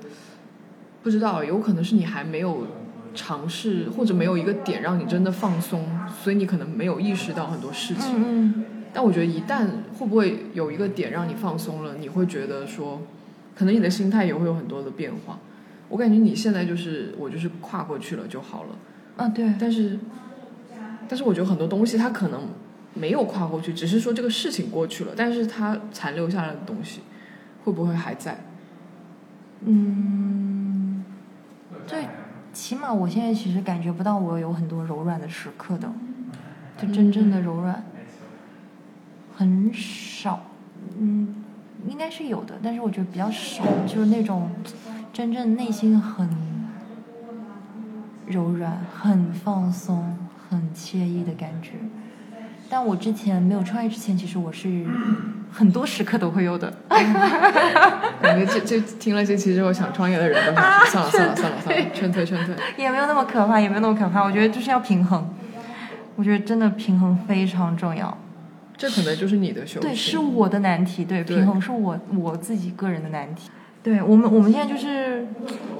[1.03, 2.67] 不知道，有可能是你还没有
[3.15, 5.85] 尝试，或者没有一个点让你真的放松，
[6.23, 8.15] 所以你可能没有意识到很多事情。
[8.17, 9.67] 嗯嗯，但我觉得一旦
[9.99, 13.03] 会不会有一个点让你放松了，你会觉得说，
[13.55, 15.38] 可能你的心态也会有很多的变化。
[15.88, 18.69] 我感觉你现在就是我就是跨过去了就好了，
[19.17, 19.99] 啊对，但是，
[21.07, 22.49] 但是我觉得很多东西它可能
[22.95, 27.01] 没有跨过去，只是说这个事情过去了，但是它残留下来的东西
[27.65, 28.43] 会不会还在？
[29.65, 30.41] 嗯，
[31.87, 32.07] 对，
[32.53, 35.90] 起码我现在其实感觉不到我有很多柔软的时刻的，
[36.79, 37.83] 就真正的柔软。
[39.35, 40.40] 很少，
[40.99, 41.35] 嗯，
[41.88, 44.51] 应该是有的，但是我觉得比较少，就是那种
[45.12, 46.29] 真正内心很
[48.27, 50.16] 柔软、很放松、
[50.49, 51.73] 很惬意的感觉。
[52.68, 54.87] 但我之前没有创业之前，其实我是
[55.53, 56.73] 很多时刻都会有的。
[56.88, 62.55] 感觉这这听了这期之后，想创业的人都想说算了算了算了算了，劝退劝退。
[62.77, 64.23] 也没有那么可怕，也没有那么可怕。
[64.23, 65.29] 我觉得就是要平衡，
[66.17, 68.17] 我觉得真的平衡非常重要。
[68.77, 69.83] 这可能就是你的修行。
[69.83, 71.05] 对，是我的难题。
[71.05, 73.51] 对，对平衡是我我自己个人的难题。
[73.83, 75.27] 对我们，我们现在就是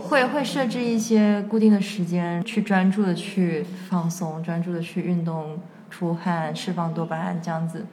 [0.09, 7.87] 会会设置一些固定的时间，去专注的去放松，专注的去运动、出汗、释放多巴胺这样子。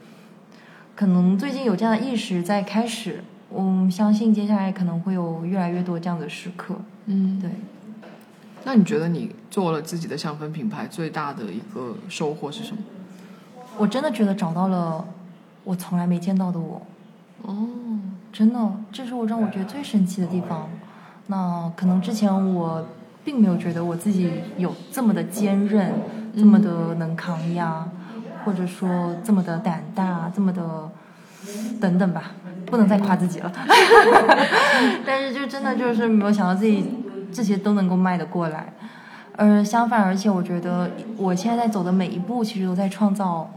[1.00, 6.76] 可能最近有这样的意识在开始，我们相信接下来可能会有越来越多这样的时刻。
[7.06, 7.50] 嗯，对。
[8.66, 12.82] 那你觉得你做了自己的香氛品牌最大的一个收获是什么？
[13.78, 15.06] 我真的觉得找到了
[15.64, 16.82] 我从来没见到的我，
[17.44, 17.70] 哦，
[18.34, 18.60] 真的，
[18.92, 20.68] 这是我让我觉得最神奇的地方。
[21.28, 22.86] 那可能之前我
[23.24, 25.94] 并没有觉得我自己有这么的坚韧，
[26.36, 27.88] 这么的能抗压，
[28.44, 30.90] 或者说这么的胆大，这么的
[31.80, 32.32] 等等吧，
[32.66, 33.52] 不能再夸自己了。
[35.06, 36.86] 但是就真的就是没有想到自己
[37.32, 38.74] 这些都能够迈得过来，
[39.36, 43.50] 而相反，而且我觉得我现在在走的每一步，其实都在创造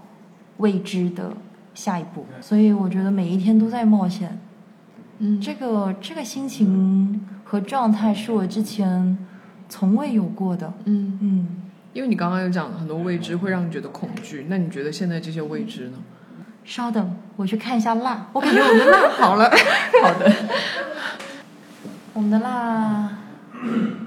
[0.58, 1.32] 未知的
[1.74, 4.38] 下一步，所以我觉得每一天都在冒险。
[5.18, 9.16] 嗯这个这个心情和状态是我之前
[9.68, 10.72] 从未有过的。
[10.84, 11.48] 嗯，嗯，
[11.92, 15.98] 因为你刚刚有讲很多未知会让你觉得恐惧，那你觉得现在这些未知呢？
[16.64, 18.28] 稍等，我去看一下蜡。
[18.32, 19.50] 我感觉我们的蜡好了。
[20.02, 20.32] 好的，
[22.14, 23.18] 我们的蜡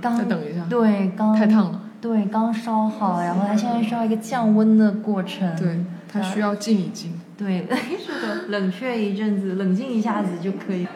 [0.02, 1.82] 刚再等一下对，刚太烫了。
[2.02, 5.56] 对，刚烧好，然后它现在需要一个降温的过程。
[5.56, 7.20] 对，它需要静一静。
[7.38, 7.68] 对，
[8.00, 10.88] 是的，冷却一阵子，冷静一下子就可以。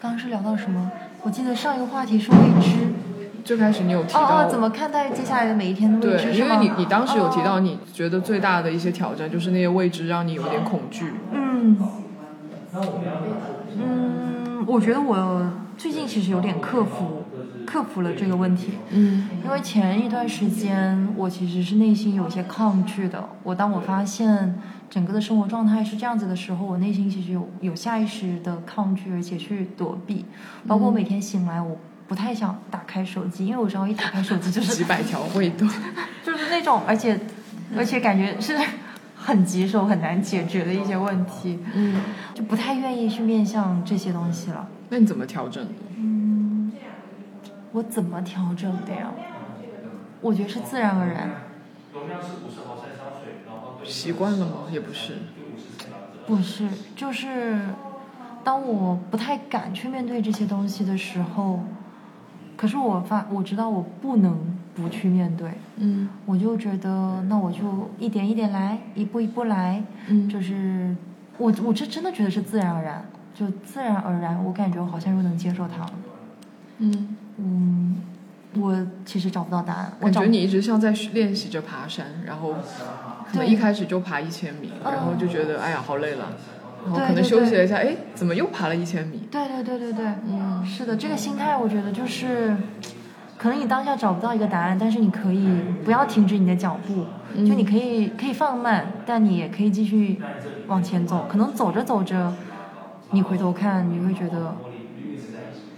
[0.00, 0.90] 刚刚是聊到什么？
[1.22, 2.92] 我记得上一个话题是未知。
[3.44, 6.32] 最开始你有提到哦哦，怎么看待接下来的每一天的未知？
[6.32, 11.12] 对，因为你你当时有提到，哦你觉得最大的一些挑战就是那些未知让你有点恐惧。
[11.32, 11.76] 嗯，
[13.78, 17.24] 嗯，我觉得我最近其实有点克服
[17.66, 18.72] 克服了这个问题。
[18.90, 23.28] 嗯因为前一段时间我其实是内心有些抗拒的。
[23.42, 30.24] 我当我发现整个的生活状态是这样子的时候，我内心其实有有下意识的抗拒，而且去躲避。
[30.66, 35.66] 包括我每天醒来，我不太想打开手机，因为我知道一打开手机就是 几百条未读。
[36.24, 37.18] 就是那种，而且
[37.76, 38.58] 而且感觉是
[39.16, 42.00] 很棘手、很难解决的一些问题，嗯，
[42.34, 44.68] 就不太愿意去面向这些东西了。
[44.90, 45.66] 那你怎么调整？
[45.96, 46.72] 嗯，
[47.72, 49.10] 我怎么调整的呀？
[50.20, 51.30] 我觉得是自然而然，
[53.84, 54.52] 习惯了吗？
[54.70, 55.14] 也不是。
[56.26, 57.60] 不是，就是
[58.42, 61.62] 当我不太敢去面对这些东西的时候，
[62.56, 64.36] 可是我发我知道我不能
[64.74, 66.08] 不去面对，嗯。
[66.26, 70.28] 我就觉得那我就一点一点来，一步一步来，嗯。
[70.28, 70.96] 就是
[71.38, 75.92] 我我这真的觉得是自然而然，就自然而然，我感觉我好像又能接受它了。
[76.78, 77.96] 嗯，嗯，
[78.56, 82.52] 我其实找不到答案，我觉你一直像在练习着爬山，然后
[83.30, 83.52] 可能对。
[83.52, 86.32] 一开始就爬一千米，嗯然后就觉得哎呀好累了，
[86.84, 89.26] 然后可能休息了一下，哎，怎么又爬了一千米？
[89.30, 92.56] 对对对对对，嗯是的，这个心态我觉得就是，
[93.38, 95.48] 可能你当下找不到一个答案，但是你可以
[95.84, 100.20] 不要停止你的脚步，嗯就你可以可以放慢，但你也可以继续
[100.66, 101.26] 往前走。
[101.28, 102.32] 可能走着走着，
[103.10, 104.54] 你回头看，你会觉得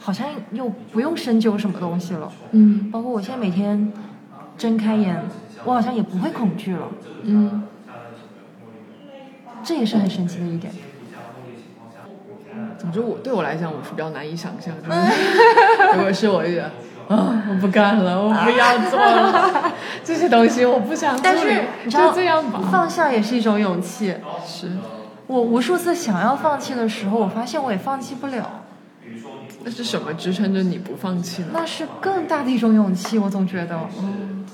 [0.00, 2.32] 好像又不用深究什么东西了。
[2.50, 3.92] 嗯包括我现在每天
[4.58, 5.22] 睁开眼，
[5.64, 6.88] 我好像也不会恐惧了，
[7.22, 7.62] 嗯
[9.62, 10.72] 这也是很神奇的一点。
[12.78, 16.64] 总之我对我来讲我是比较难以想象，就 是 如果是我就觉得
[17.14, 19.72] 啊我不干了，我不要做了，
[20.04, 22.60] 这些东西我不想处但是理，你知道这样吧。
[22.70, 24.14] 放下也是一种勇气。
[24.46, 24.70] 是，
[25.26, 28.62] 我无数次想要放弃的时候，我发现我也放弃不了，
[29.64, 31.48] 那是什么支撑着你不放弃呢？
[31.52, 33.18] 那是更大的一种勇气。
[33.18, 34.44] 我总觉得，嗯，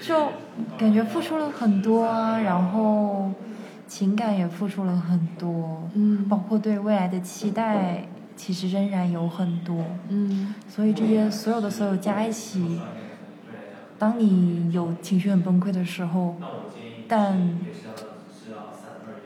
[0.00, 0.28] 就
[0.78, 3.30] 感觉付出了很多啊，然后
[3.94, 9.84] 情感也付出了很多，嗯包括对未来的期待，其实仍然有很多。
[10.08, 12.80] 嗯所以这些所有的所有加一起，
[13.98, 16.36] 当你有情绪很崩溃的时候，
[17.06, 17.58] 但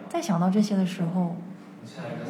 [0.09, 1.37] 在想到这些的时候，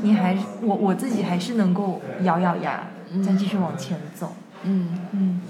[0.02, 2.86] 你还我我自己还是能够咬咬牙，
[3.24, 4.34] 再继续往前走。
[4.64, 4.98] 嗯。
[5.12, 5.40] 嗯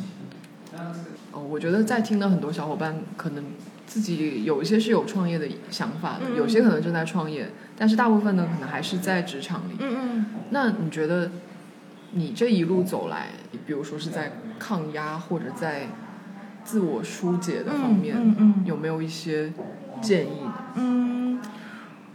[1.32, 3.42] 哦，我觉得在听的很多小伙伴，可能
[3.86, 9.76] 自己有一些是有创业的想法的，嗯有些可能正在创业，但是大部分呢，可能还是在职场里。
[9.78, 11.30] 嗯嗯那你觉得，
[12.12, 13.28] 你这一路走来，
[13.66, 15.88] 比如说是在抗压或者在
[16.64, 19.52] 自我疏解的方面，嗯嗯嗯有没有一些
[20.00, 20.54] 建议呢？
[20.74, 21.40] 嗯，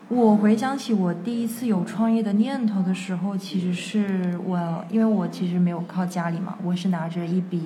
[0.10, 7.62] 我回想起我第一次有创业的念头的时候，其实是我，因为我其实没有靠家里嘛，我是拿着一笔，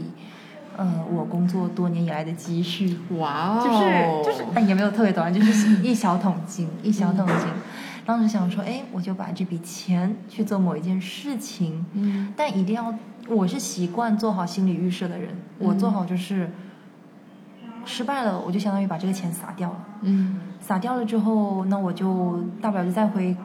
[0.78, 7.48] 呃，我工作多年以来的积蓄，哇哦，就是就是，哎，也没有特别多，就是一小桶金，一小桶金。
[8.06, 12.34] 当时想说，哎，我就把这笔钱去做某一件事情，嗯。
[12.38, 12.94] 但一定要，
[13.28, 16.52] 我是习惯做好心理预设的人，我做好就是
[17.84, 19.86] 失败了，我就相当于把这个钱撒掉了。
[20.02, 20.40] 嗯。
[20.62, 23.36] 撒掉了之后，那我就大不了就再回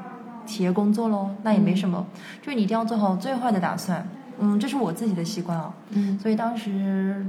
[0.44, 2.06] 企业工作喽，那也没什么。
[2.42, 4.06] 就是你一定要做好最坏的打算，
[4.40, 5.72] 嗯，这是我自己的习惯啊。
[5.90, 7.26] 嗯所以当时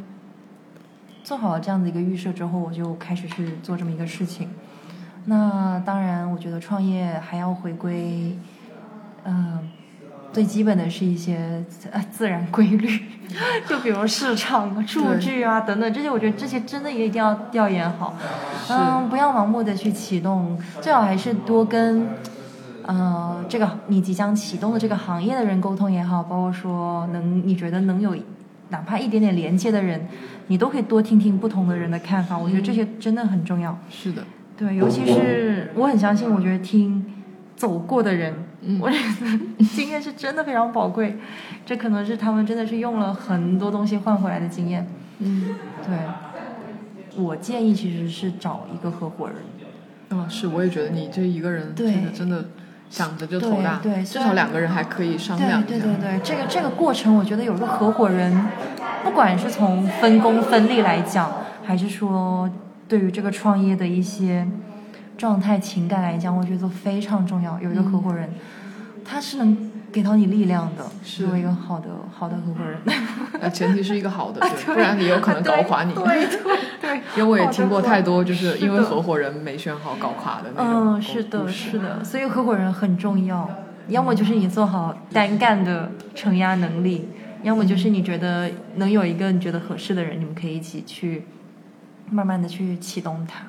[1.23, 4.49] 做好了这样的一个预设之后，我就开始去做这么一个事情。
[5.25, 8.35] 那当然，我觉得创业还要回归，
[9.23, 9.69] 嗯、
[10.33, 12.99] 最基本的是一些呃自然规律，
[13.69, 18.15] 就比如市场数据啊等等这些，我觉得这些真的也一定要调研好，
[18.69, 22.07] 嗯，不要盲目的去启动，最好还是多跟
[22.83, 28.15] 呃这个你即将启动的这个行业的人沟通也好，包括说能你觉得能有
[28.69, 30.07] 哪怕一点点连接的人，
[30.47, 33.77] 你都可以多听听不同的人的看法，我觉得这些真的很重要。
[33.89, 34.23] 是的，
[34.57, 37.05] 对，尤其是我很相信，我觉得听
[37.55, 38.33] 走过的人，
[38.79, 41.17] 我觉得经验是真的非常宝贵，
[41.65, 44.87] 这可能是他们真的是用了很多东西换回来的经验。
[45.19, 49.35] 嗯，对，我建议其实是找一个合伙人。
[50.13, 52.45] 嗯，是，我也觉得你这一个人对真的真的
[52.91, 55.67] 想着就头大，对对至少两个人还可以商量一下。
[55.67, 58.45] 对对对对，这个这个过程，我觉得有个合伙人，
[59.03, 61.31] 不管是从分工分利来讲，
[61.63, 62.49] 还是说
[62.89, 64.45] 对于这个创业的一些
[65.17, 67.57] 状态、情感来讲，我觉得都非常重要。
[67.61, 68.29] 有一个合伙人，
[69.05, 72.79] 他是能给到你力量的，是有一个好的好的合伙人。
[73.39, 75.93] 呃， 前提是一个好的，对，不然你有可能搞垮你。
[75.93, 80.95] 对对对， 因为我也听过太多，就是是因为合伙人没选好搞垮的那种。
[80.95, 83.49] 嗯，是的，是的，所以合伙人很重要。
[83.87, 87.09] 要么就是你做好单干的承压能力，
[87.43, 91.25] 要么就是你觉得能有一个你觉得合适的人，你们可以一起去
[92.09, 93.43] 慢慢的去启动它。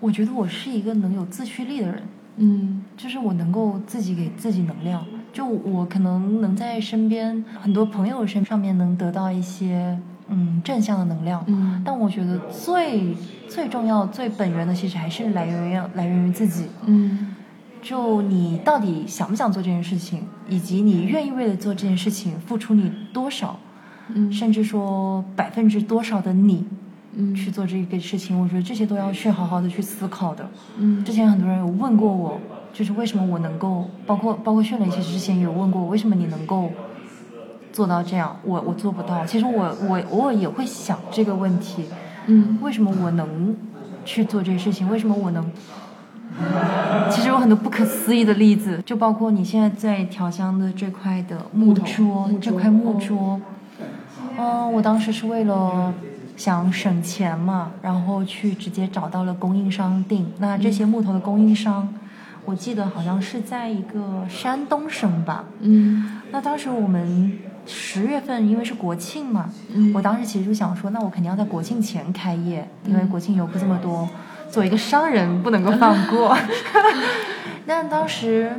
[0.00, 2.02] 我觉得我是一个能有自驱力的人，
[2.36, 5.04] 嗯就是我能够自己给自己能量，
[5.36, 9.98] 就我可能能在身边很多朋友身上面能得到一些
[10.30, 11.82] 嗯正向的能量，嗯。
[11.84, 13.14] 但我觉得最
[13.46, 16.68] 最重要、最本源的，其实还是来源于来源于自己。
[16.86, 17.36] 嗯。
[17.82, 23.58] 就你到底想不想做这件事情，以及你愿意为了做这件事情付出你多少，
[24.14, 24.32] 嗯。
[24.32, 26.64] 甚至说百分之多少的你
[27.12, 27.34] 嗯。
[27.34, 30.48] 去做这个事情，我觉得这些都要去好好的去思考的。
[30.78, 31.04] 嗯。
[31.04, 32.40] 之前很多人有问过我，
[32.76, 36.70] 就是为什么我能够，包括包括训练，其实之前有问过我，为什么你能够
[37.72, 39.24] 做到这样，我我做不到。
[39.24, 41.86] 其实我我偶尔也会想这个问题，
[42.26, 43.56] 嗯为什么我能
[44.04, 44.90] 去做这些事情？
[44.90, 45.50] 为什么我能？
[47.10, 53.40] 其实有很多不可思议的例子，就包括你现在在调香的这块的木桌，这块木哦桌，
[54.36, 55.94] 嗯，我当时是为了
[56.36, 60.26] 想省钱嘛，然后去直接找到了供应商订。
[60.38, 61.88] 那这些木头的供应商，
[62.46, 65.44] 我记得好像是在一个山东省吧。
[65.60, 74.08] 嗯那当时我们十月份，因为是国庆嘛，嗯我当时其实就想说，那我肯定要在国庆前开业，因为国庆游客这么多，
[74.50, 76.36] 作为一个商人不能够放过。
[77.66, 78.52] 那当时，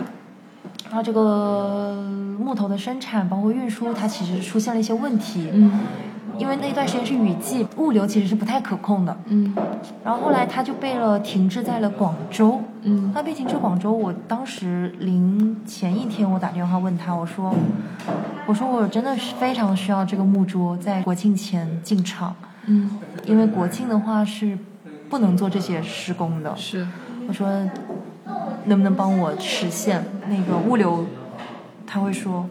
[0.89, 2.03] 然后这个
[2.37, 5.71] 木头的生产包括运输，它其实出现了一些问题，嗯
[6.37, 9.17] 因为那段时间是雨季，物流其实是不太可控的。
[9.27, 9.53] 嗯
[10.03, 12.61] 然后后来它就被了停滞在了广州。
[12.83, 17.53] 嗯它被停滞广州，我当时临前一天我打电话问他，我说，
[18.45, 22.35] 我说我真的是非常需要这个木桌在国庆前进场，
[22.65, 22.89] 嗯
[23.25, 24.57] 因为国庆的话是
[25.09, 26.55] 不能做这些施工的。
[26.55, 26.87] 是
[27.27, 27.47] 我说，
[28.65, 31.05] 能不能帮我实现那个物流？
[31.85, 32.45] 他会说，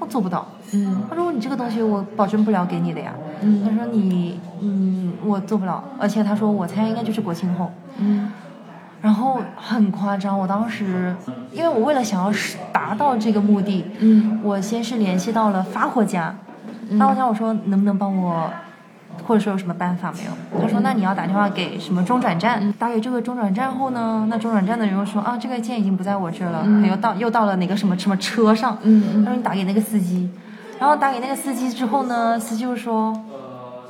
[0.00, 0.46] 我做不到。
[0.72, 3.12] 嗯他说你这个东西我保证不了给你的呀。
[3.42, 7.70] 嗯他说你嗯我做不了，而且他说我猜应该就是国庆后。
[7.98, 8.32] 嗯
[9.02, 11.14] 然后很夸张，我当时
[11.52, 16.34] 因为我为了想要实达到这个目的，嗯我先是联系到了发货家，
[16.98, 18.50] 发货家我说能不能帮我，
[19.26, 20.62] 或者说有什么办法没有？
[20.62, 29.24] 他说那你要打电话给什么中转站，打给这个中转站后呢，那中转站的人又说啊这个件已经不在我这儿了，他又到又到了哪个什么什么车上，嗯。
[29.24, 30.30] 他说你打给那个司机，
[30.78, 33.14] 然后打给那个司机之后呢，司机就说。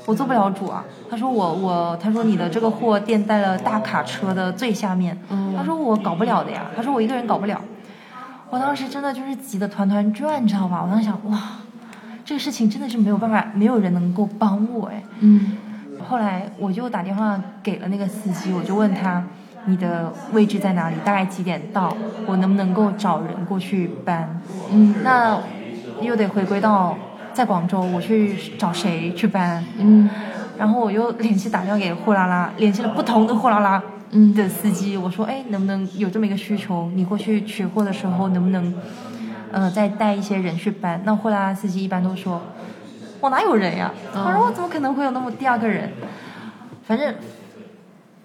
[0.07, 5.55] 我做不了主啊，他说我我，他说你的这个货垫在了大卡车的最下面，嗯。
[5.57, 7.61] 他说我搞不了的呀，他说我一个人搞不了，
[8.49, 10.83] 我当时真的就是急得团团转，你知道吧？
[10.83, 11.38] 我当时想哇，
[12.31, 15.03] 这个事情真的是没有办法，没有人能够帮我哎。
[15.19, 15.57] 嗯
[16.09, 19.25] 后来我就打电话给了那个司机，我就问他
[19.64, 21.93] 你的位置在哪里，大概几点到，
[22.27, 24.40] 我能不能够找人过去搬？
[24.71, 25.40] 嗯那
[26.01, 26.97] 又得回归到
[27.33, 29.64] 在广州，我去找谁去搬？
[29.79, 30.09] 嗯
[30.57, 36.88] 然后我又联系打电话给货拉拉，联系了不同的货拉拉嗯的司机，我说，哎，能不能有这么一个需求？
[36.94, 38.73] 你过去取货的时候，能不能，
[39.53, 41.01] 呃，再带一些人去搬？
[41.05, 42.40] 那货拉拉司机一般都说，
[43.21, 43.92] 我哪有人呀？
[44.13, 45.90] 他说我怎么可能会有那么第二个人？
[46.85, 47.15] 反正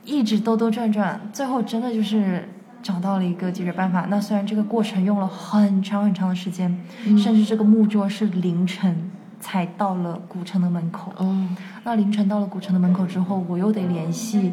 [0.03, 2.47] 一直兜兜转转，最后真的就是
[2.81, 4.07] 找到了一个解决办法。
[4.09, 6.79] 那虽然这个过程用了很长很长的时间，
[7.17, 11.11] 甚至这个木桌是凌晨才到了古城的门口。
[11.17, 11.47] 哦
[11.83, 14.51] 那凌晨到了古城的门口之后，我又得联系，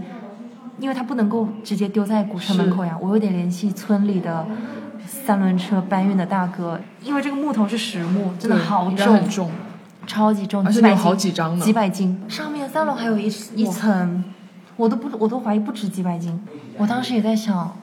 [0.79, 4.47] 因为他不能够直接丢在古城门口呀，我又得联系村里的
[5.07, 9.51] 三轮车搬运的大哥，因为这个木头是实木，真的好重，
[10.07, 12.21] 超级重，而且你有好几张呢几百斤。
[12.29, 14.25] 上面三楼还有一一层，
[14.77, 16.43] 我都不我都怀疑不止几百斤。
[16.77, 17.77] 我当时也在想，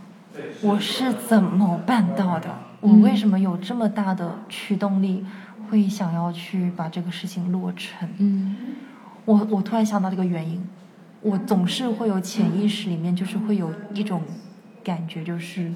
[0.62, 2.50] 我是怎么办到的？
[2.82, 5.26] 我嗯为什么有这么大的驱动力，
[5.70, 8.08] 会想要去把这个事情落成？
[8.18, 8.56] 嗯
[9.26, 10.66] 我我突然想到这个原因，
[11.22, 14.22] 我总是会有潜意识里面就是会有一种
[14.84, 15.72] 感觉，就是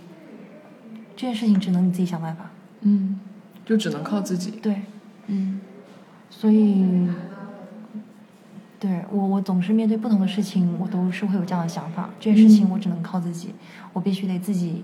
[1.16, 2.52] 这件事情只能你自己想办法。
[2.82, 3.20] 嗯，
[3.66, 4.52] 就只能靠自己。
[4.62, 4.82] 对，
[5.28, 5.62] 嗯
[6.30, 7.08] 所以，
[8.80, 12.10] 对我我总是面对不同的事情，我都是会有这样的想法。
[12.20, 13.54] 这件事情嗯我只能靠自己，
[13.94, 14.84] 我必须得自己，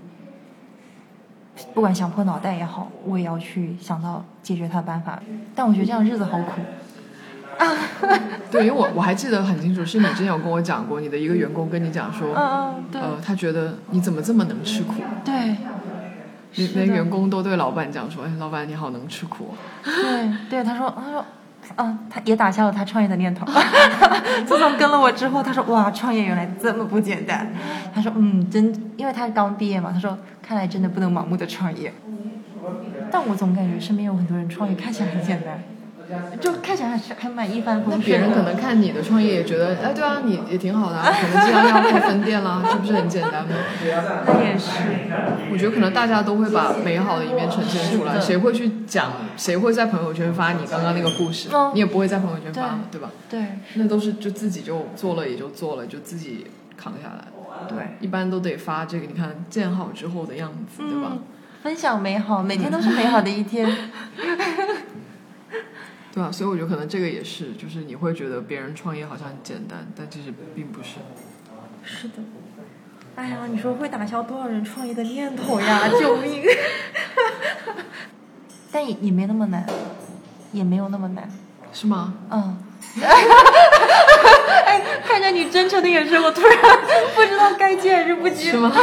[1.74, 5.20] 不管想破脑袋也好，我也要去想到解决它的办法。
[5.54, 6.60] 但我觉得这样日子好苦。
[8.50, 14.94] 对，因为我我还记得很清楚，是你之前有跟我讲过，你的一个员工跟你讲说，嗯嗯，对、呃，他觉得你怎么这么能吃苦？
[15.22, 15.56] 对。
[16.56, 19.54] 连员工都对老板讲说，哎，老板你好能吃苦哦。
[19.84, 21.24] 对对，他说他说，
[21.76, 23.46] 嗯，他也打消了他创业的念头。
[24.46, 27.52] 自从跟了我之后，他说哇，创业原来这么不简单。
[27.94, 31.92] 他说嗯，真，因为他刚毕业嘛，他说看来真的不能盲目的创业。
[33.10, 35.58] 但我总感觉身边有很多人创业看起来很简单，
[36.40, 43.54] 就看起来还是还蛮一帆风顺别人可能看你的创业也觉得，哎，对啊，你也挺好的、啊， 可能这样要开分店啦，这不是很简单吗？
[44.26, 44.70] 那也是，
[45.52, 49.12] 我觉得可能大家都会把美好的一面呈现出来，谁会去讲？
[49.36, 51.48] 谁会在朋友圈发你刚刚那个故事？
[51.52, 53.10] 嗯你也不会在朋友圈发，对吧？
[53.28, 53.44] 对
[53.74, 56.46] 那都是就自己就做了也就做了，就自己
[56.76, 57.24] 扛下来。
[57.68, 61.18] 对，一般都得发这个，你看建好之后的样子，对吧嗯？，
[61.62, 63.66] 分享美好，每天都是美好的一天。
[66.12, 70.96] 对啊，所以我觉得可能这个也是，就是你会觉得别人创业好像很简单，但其实并不是。
[71.84, 72.14] 是的。
[73.16, 75.88] 哎呀，你说会打消多少人创业的念头呀！
[76.00, 76.42] 救命！
[78.72, 79.66] 但也也没那么难，
[80.52, 81.28] 也没有那么难。
[81.72, 82.14] 是吗？
[82.30, 82.56] 嗯。
[84.66, 86.56] 哎，看着你真诚的眼神，我突然
[87.14, 88.50] 不知道该接还是不接。
[88.50, 88.72] 是吗？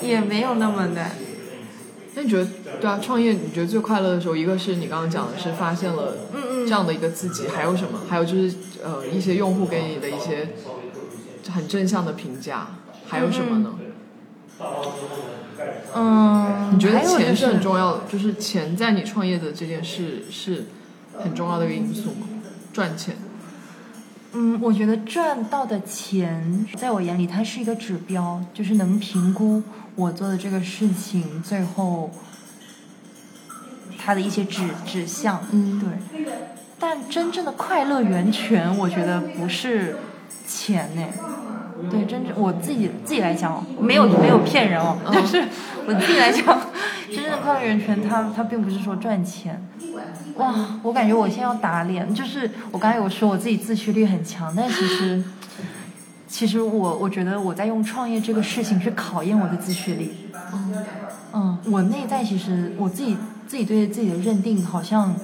[0.00, 1.10] 也没有那么难。
[2.14, 2.48] 那你觉得，
[2.80, 6.14] 对啊，创业你觉得最快乐的时候，一个是你刚刚讲的是发现了
[6.64, 8.00] 这样的一个自己，还有什么？
[8.08, 10.50] 还有就是呃一些用户给你的一些
[11.50, 12.68] 很正向的评价，
[13.06, 13.74] 还有什么呢？
[15.94, 16.54] 嗯。
[16.72, 20.64] 你觉得钱是很重要的，就是钱在你创业的这件事是
[21.16, 22.26] 很重要的一个因素吗？
[22.72, 23.16] 赚钱。
[24.32, 29.62] 嗯，我觉得赚到的钱，在我眼里它是一个指标，就是能评估
[29.96, 32.10] 我做的这个事情最后
[33.98, 35.40] 它的一些指指向。
[35.52, 35.88] 嗯对。
[36.78, 39.96] 但真正的快乐源泉，我觉得不是
[40.46, 41.02] 钱呢。
[41.90, 45.42] 对，真正我自己自己来讲哦，没有没有骗人哦， 但是
[45.86, 46.60] 我自己来讲，
[47.08, 49.62] 真正的快乐源泉它它并不是说赚钱。
[50.36, 55.22] 哇，我感觉我现在要打脸，就是我刚才有说我自己自驱力很强，但其实，
[56.34, 60.10] 其实我我觉得我在用创业这个事情去考验我的自驱力。
[60.52, 60.84] 嗯
[61.32, 63.16] 嗯，我内在其实我自己
[63.46, 65.14] 自己对自己的认定好像，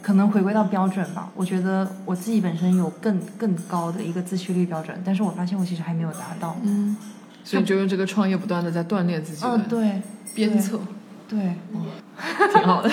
[0.00, 1.30] 可能回归到标准吧。
[1.34, 6.56] 我觉得我自己本身有更更高的一个自驱力标准，但是我发现我其实还没有达到。
[6.62, 6.96] 嗯，
[7.44, 10.00] 所以就用这个创业不断的在锻炼自己嗯，对，
[10.34, 10.80] 鞭策，
[11.28, 11.38] 对。
[12.52, 12.90] 挺好的。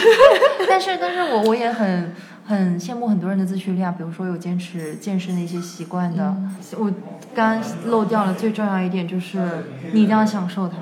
[0.70, 2.13] 但是，但是我我也很
[2.48, 6.34] 很羡慕很多人的自驱力啊，比如说有坚持健身的一些习惯的。
[6.78, 6.89] 我
[7.36, 10.78] 刚刚漏掉了最重要一点，就是你一定要享受它。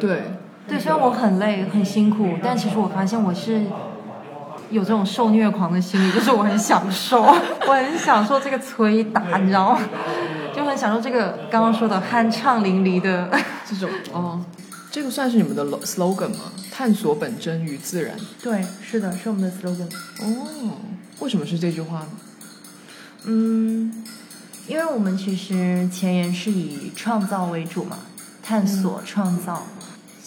[0.00, 0.24] 对，
[0.66, 3.62] 对，虽然我很累很辛苦，但其实我发现我是
[4.70, 7.22] 有这种受虐狂的心理， 就是我很享受，
[7.68, 9.80] 我很享受这个捶打，你知道吗？
[10.52, 13.30] 就很享受这个刚刚说的酣畅淋漓的。
[13.70, 14.40] 这种哦，
[14.90, 16.52] 这个算是你们的 slogan 吗？
[16.70, 18.16] 探索本真与自然。
[18.42, 19.88] 对，是的，是我们的 slogan。
[20.20, 20.80] 哦，
[21.20, 22.08] 为什么是这句话呢？
[23.24, 24.04] 嗯，
[24.66, 27.98] 因为我们其实前言是以创造为主嘛，
[28.42, 29.66] 探索、创造。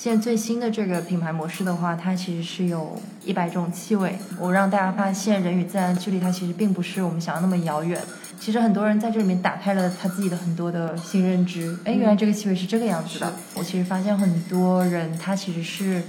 [0.04, 4.18] 现在最新的这个品牌模式的话，它其实是有一百种气味。
[4.40, 8.02] 我让大家发现人与自然距离，它其实并不是我们想要那么遥远。
[8.40, 11.78] 其实很多人在这里面打开了他自己的很多的新认知。
[11.86, 13.32] 哎，原来这个气味是这个样子的。
[13.54, 16.02] 我其实发现很多人他其实是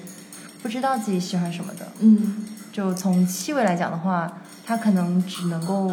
[0.63, 1.87] 不知道自己喜欢什么的。
[2.01, 5.91] 嗯就从气味来讲的话，他可能只能够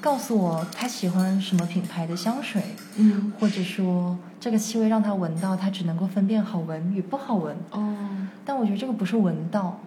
[0.00, 2.62] 告诉我他喜欢什么品牌的香水，
[2.96, 7.56] 嗯或者说这个气味让他闻到，他只能够分辨好闻与不好闻。
[7.72, 7.96] 哦，
[8.44, 9.80] 但我觉得这个不是闻到，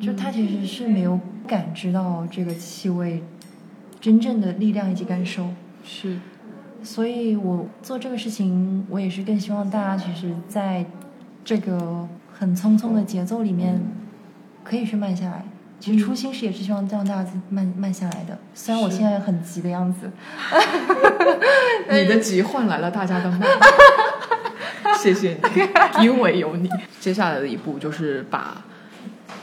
[0.00, 3.22] 就他其实是没有感知到这个气味
[4.00, 5.48] 真正的力量以及感受。
[5.84, 6.18] 是
[6.82, 10.84] 所以我做这个事情，我也是更希望大家其实在
[11.44, 13.80] 这个很匆匆的节奏里面，
[14.64, 15.44] 可以去慢下来。
[15.82, 20.08] 其实初心是也是希望让大家慢慢下来的，虽然我现在很急的样子。
[21.90, 23.40] 你的急换来了大家的慢，
[24.96, 26.70] 谢谢你，因为有你。
[27.00, 28.62] 接下来的一步就是把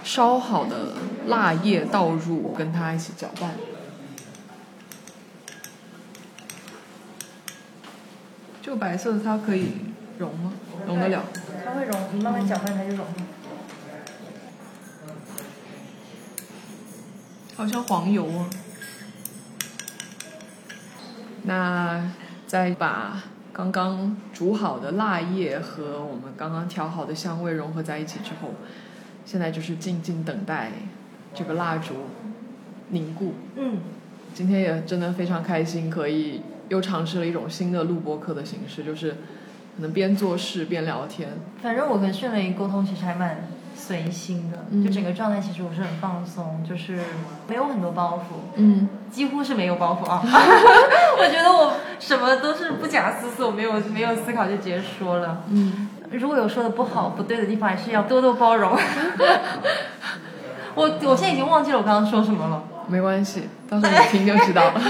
[0.02, 0.94] 烧好的
[1.28, 3.52] 蜡液倒入，跟它一起搅拌。
[8.62, 9.74] 这个白色的它可以
[10.18, 10.54] 融吗？
[10.88, 11.22] 融得了？
[11.66, 13.06] 它会融，你慢慢搅拌它就融。
[17.60, 18.50] 好像黄油啊。
[21.44, 22.10] 那
[22.48, 28.54] 再把刚刚煮好的蜡液和我们刚刚调好的香味融合在一起之后，
[29.26, 30.72] 现在就是静静等待
[31.34, 31.96] 这个蜡烛
[32.92, 33.34] 凝固。
[33.58, 33.80] 嗯，
[34.34, 39.12] 今天也真的非常开心，可以又尝试了一种新的录播课的形式，就是
[39.76, 41.32] 可能边做事边聊天。
[41.62, 43.50] 反正我跟迅雷沟通其实还蛮
[43.80, 47.00] 随心的，嗯就整个状态其实我是很放松，就是
[47.48, 48.52] 没有很多包袱。
[48.56, 50.22] 嗯，几乎是没有包袱啊！
[51.18, 55.44] 我觉得我什么都是不假思索，没有没有思考就直接说了。
[55.50, 58.78] 嗯，如果有说的不好、不对的地方，还是要多多包容。
[60.76, 62.64] 我我现在已经忘记了我刚刚说什么了。
[62.88, 64.82] 没关系，到时候你听就知道了。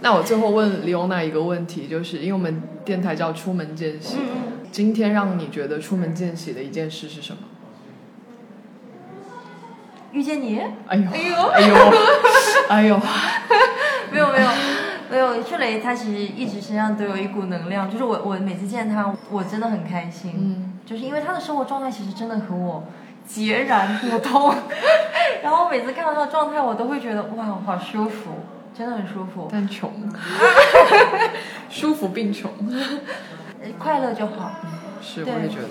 [0.00, 7.38] 那我最后问李欧娜一个问题，就是因为我们电台叫出门见喜，嗯今天让你觉得出门见喜的一件事是什么？
[10.12, 10.60] 遇见你？
[10.86, 11.36] 哎呦，哎呦。
[11.52, 11.74] 哎呦，
[12.68, 13.00] 哎呦，
[14.10, 14.48] 没有没有
[15.10, 20.32] 没有，迅雷他其实一直身上都有一股能量，就是我我每次见他，我真的很开心。
[20.36, 22.84] 嗯，就是因为他的生活状态其实真的和我
[23.26, 24.54] 截然不同，
[25.42, 28.30] 然后每次看到他的状态，我都会觉得哇，好舒服，
[28.76, 29.90] 真的很舒服，但穷，
[31.70, 32.50] 舒服并穷，
[33.62, 34.50] 呃快乐就好。
[35.00, 35.68] 是，我也觉得，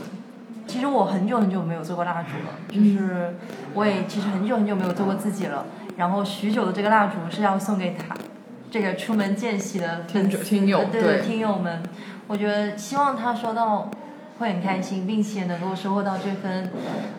[0.71, 3.35] 其实我很久很久没有做过蜡烛了，就是
[3.73, 5.65] 我也其实很久很久没有做过自己了。
[5.97, 8.15] 然后许久的这个蜡烛是要送给他，
[8.71, 11.83] 这个出门见喜的粉丝听友对对听友们，
[12.25, 13.91] 我觉得希望他收到
[14.39, 16.71] 会很开心，并且能够收获到这份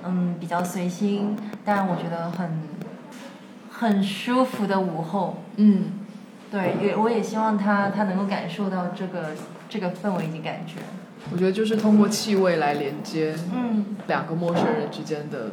[0.02, 2.62] 嗯比较随心，但我觉得很
[3.70, 5.42] 很舒服的午后。
[5.56, 5.92] 嗯，
[6.50, 9.32] 对，也我也希望他他能够感受到这个
[9.68, 10.76] 这个氛围以及感觉。
[11.30, 15.52] 我觉得就是通过气味来连接嗯两个陌生人之间的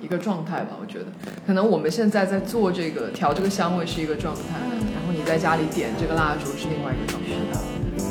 [0.00, 0.76] 一个状态吧。
[0.80, 1.06] 我觉得，
[1.46, 4.58] 可能我们现在在做这个调这个香味是一个状态，
[4.94, 7.28] 然后你在家里点这个蜡烛是另外一个状态。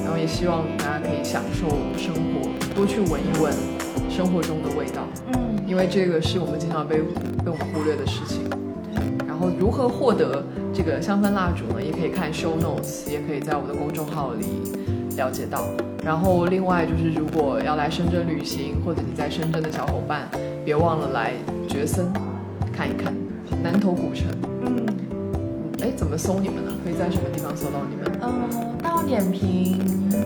[0.03, 1.67] 然后也希望大家可以享受
[1.97, 3.53] 生活，多去闻一闻
[4.09, 8.41] 生活中的味道，嗯，因为这个是我们经常被被我们忽略的事情。
[9.27, 11.81] 然后如何获得这个香氛蜡烛呢？
[11.81, 14.45] 也可以看 show notes，也可以在我的公众号里
[15.15, 15.65] 了解到。
[16.03, 20.27] 然后另外就是，如果要来深圳旅行，或者你在深圳的小伙伴，
[20.65, 21.33] 别忘了来
[21.67, 22.11] 觉森
[22.73, 23.13] 看一看
[23.63, 24.25] 南头古城。
[24.65, 24.85] 嗯。
[25.83, 26.71] 哎，怎么搜你们呢？
[26.83, 28.19] 可以在什么地方搜到你们？
[28.21, 29.79] 嗯，大众点评、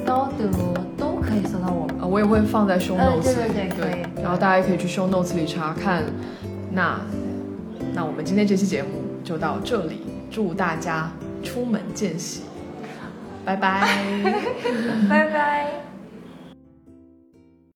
[0.05, 0.49] 高德
[0.97, 2.01] 都可以搜到我们。
[2.01, 6.03] 啊，我也会放在 show 呃 notes 里，对对对可以然后大家也可以去 show notes 里查看。
[6.73, 6.99] 那
[7.93, 8.89] 那我们今天这期节目
[9.23, 11.09] 就到这里，祝大家
[11.41, 12.41] 出门见喜，
[13.45, 13.87] 拜拜。
[15.07, 15.84] 拜拜。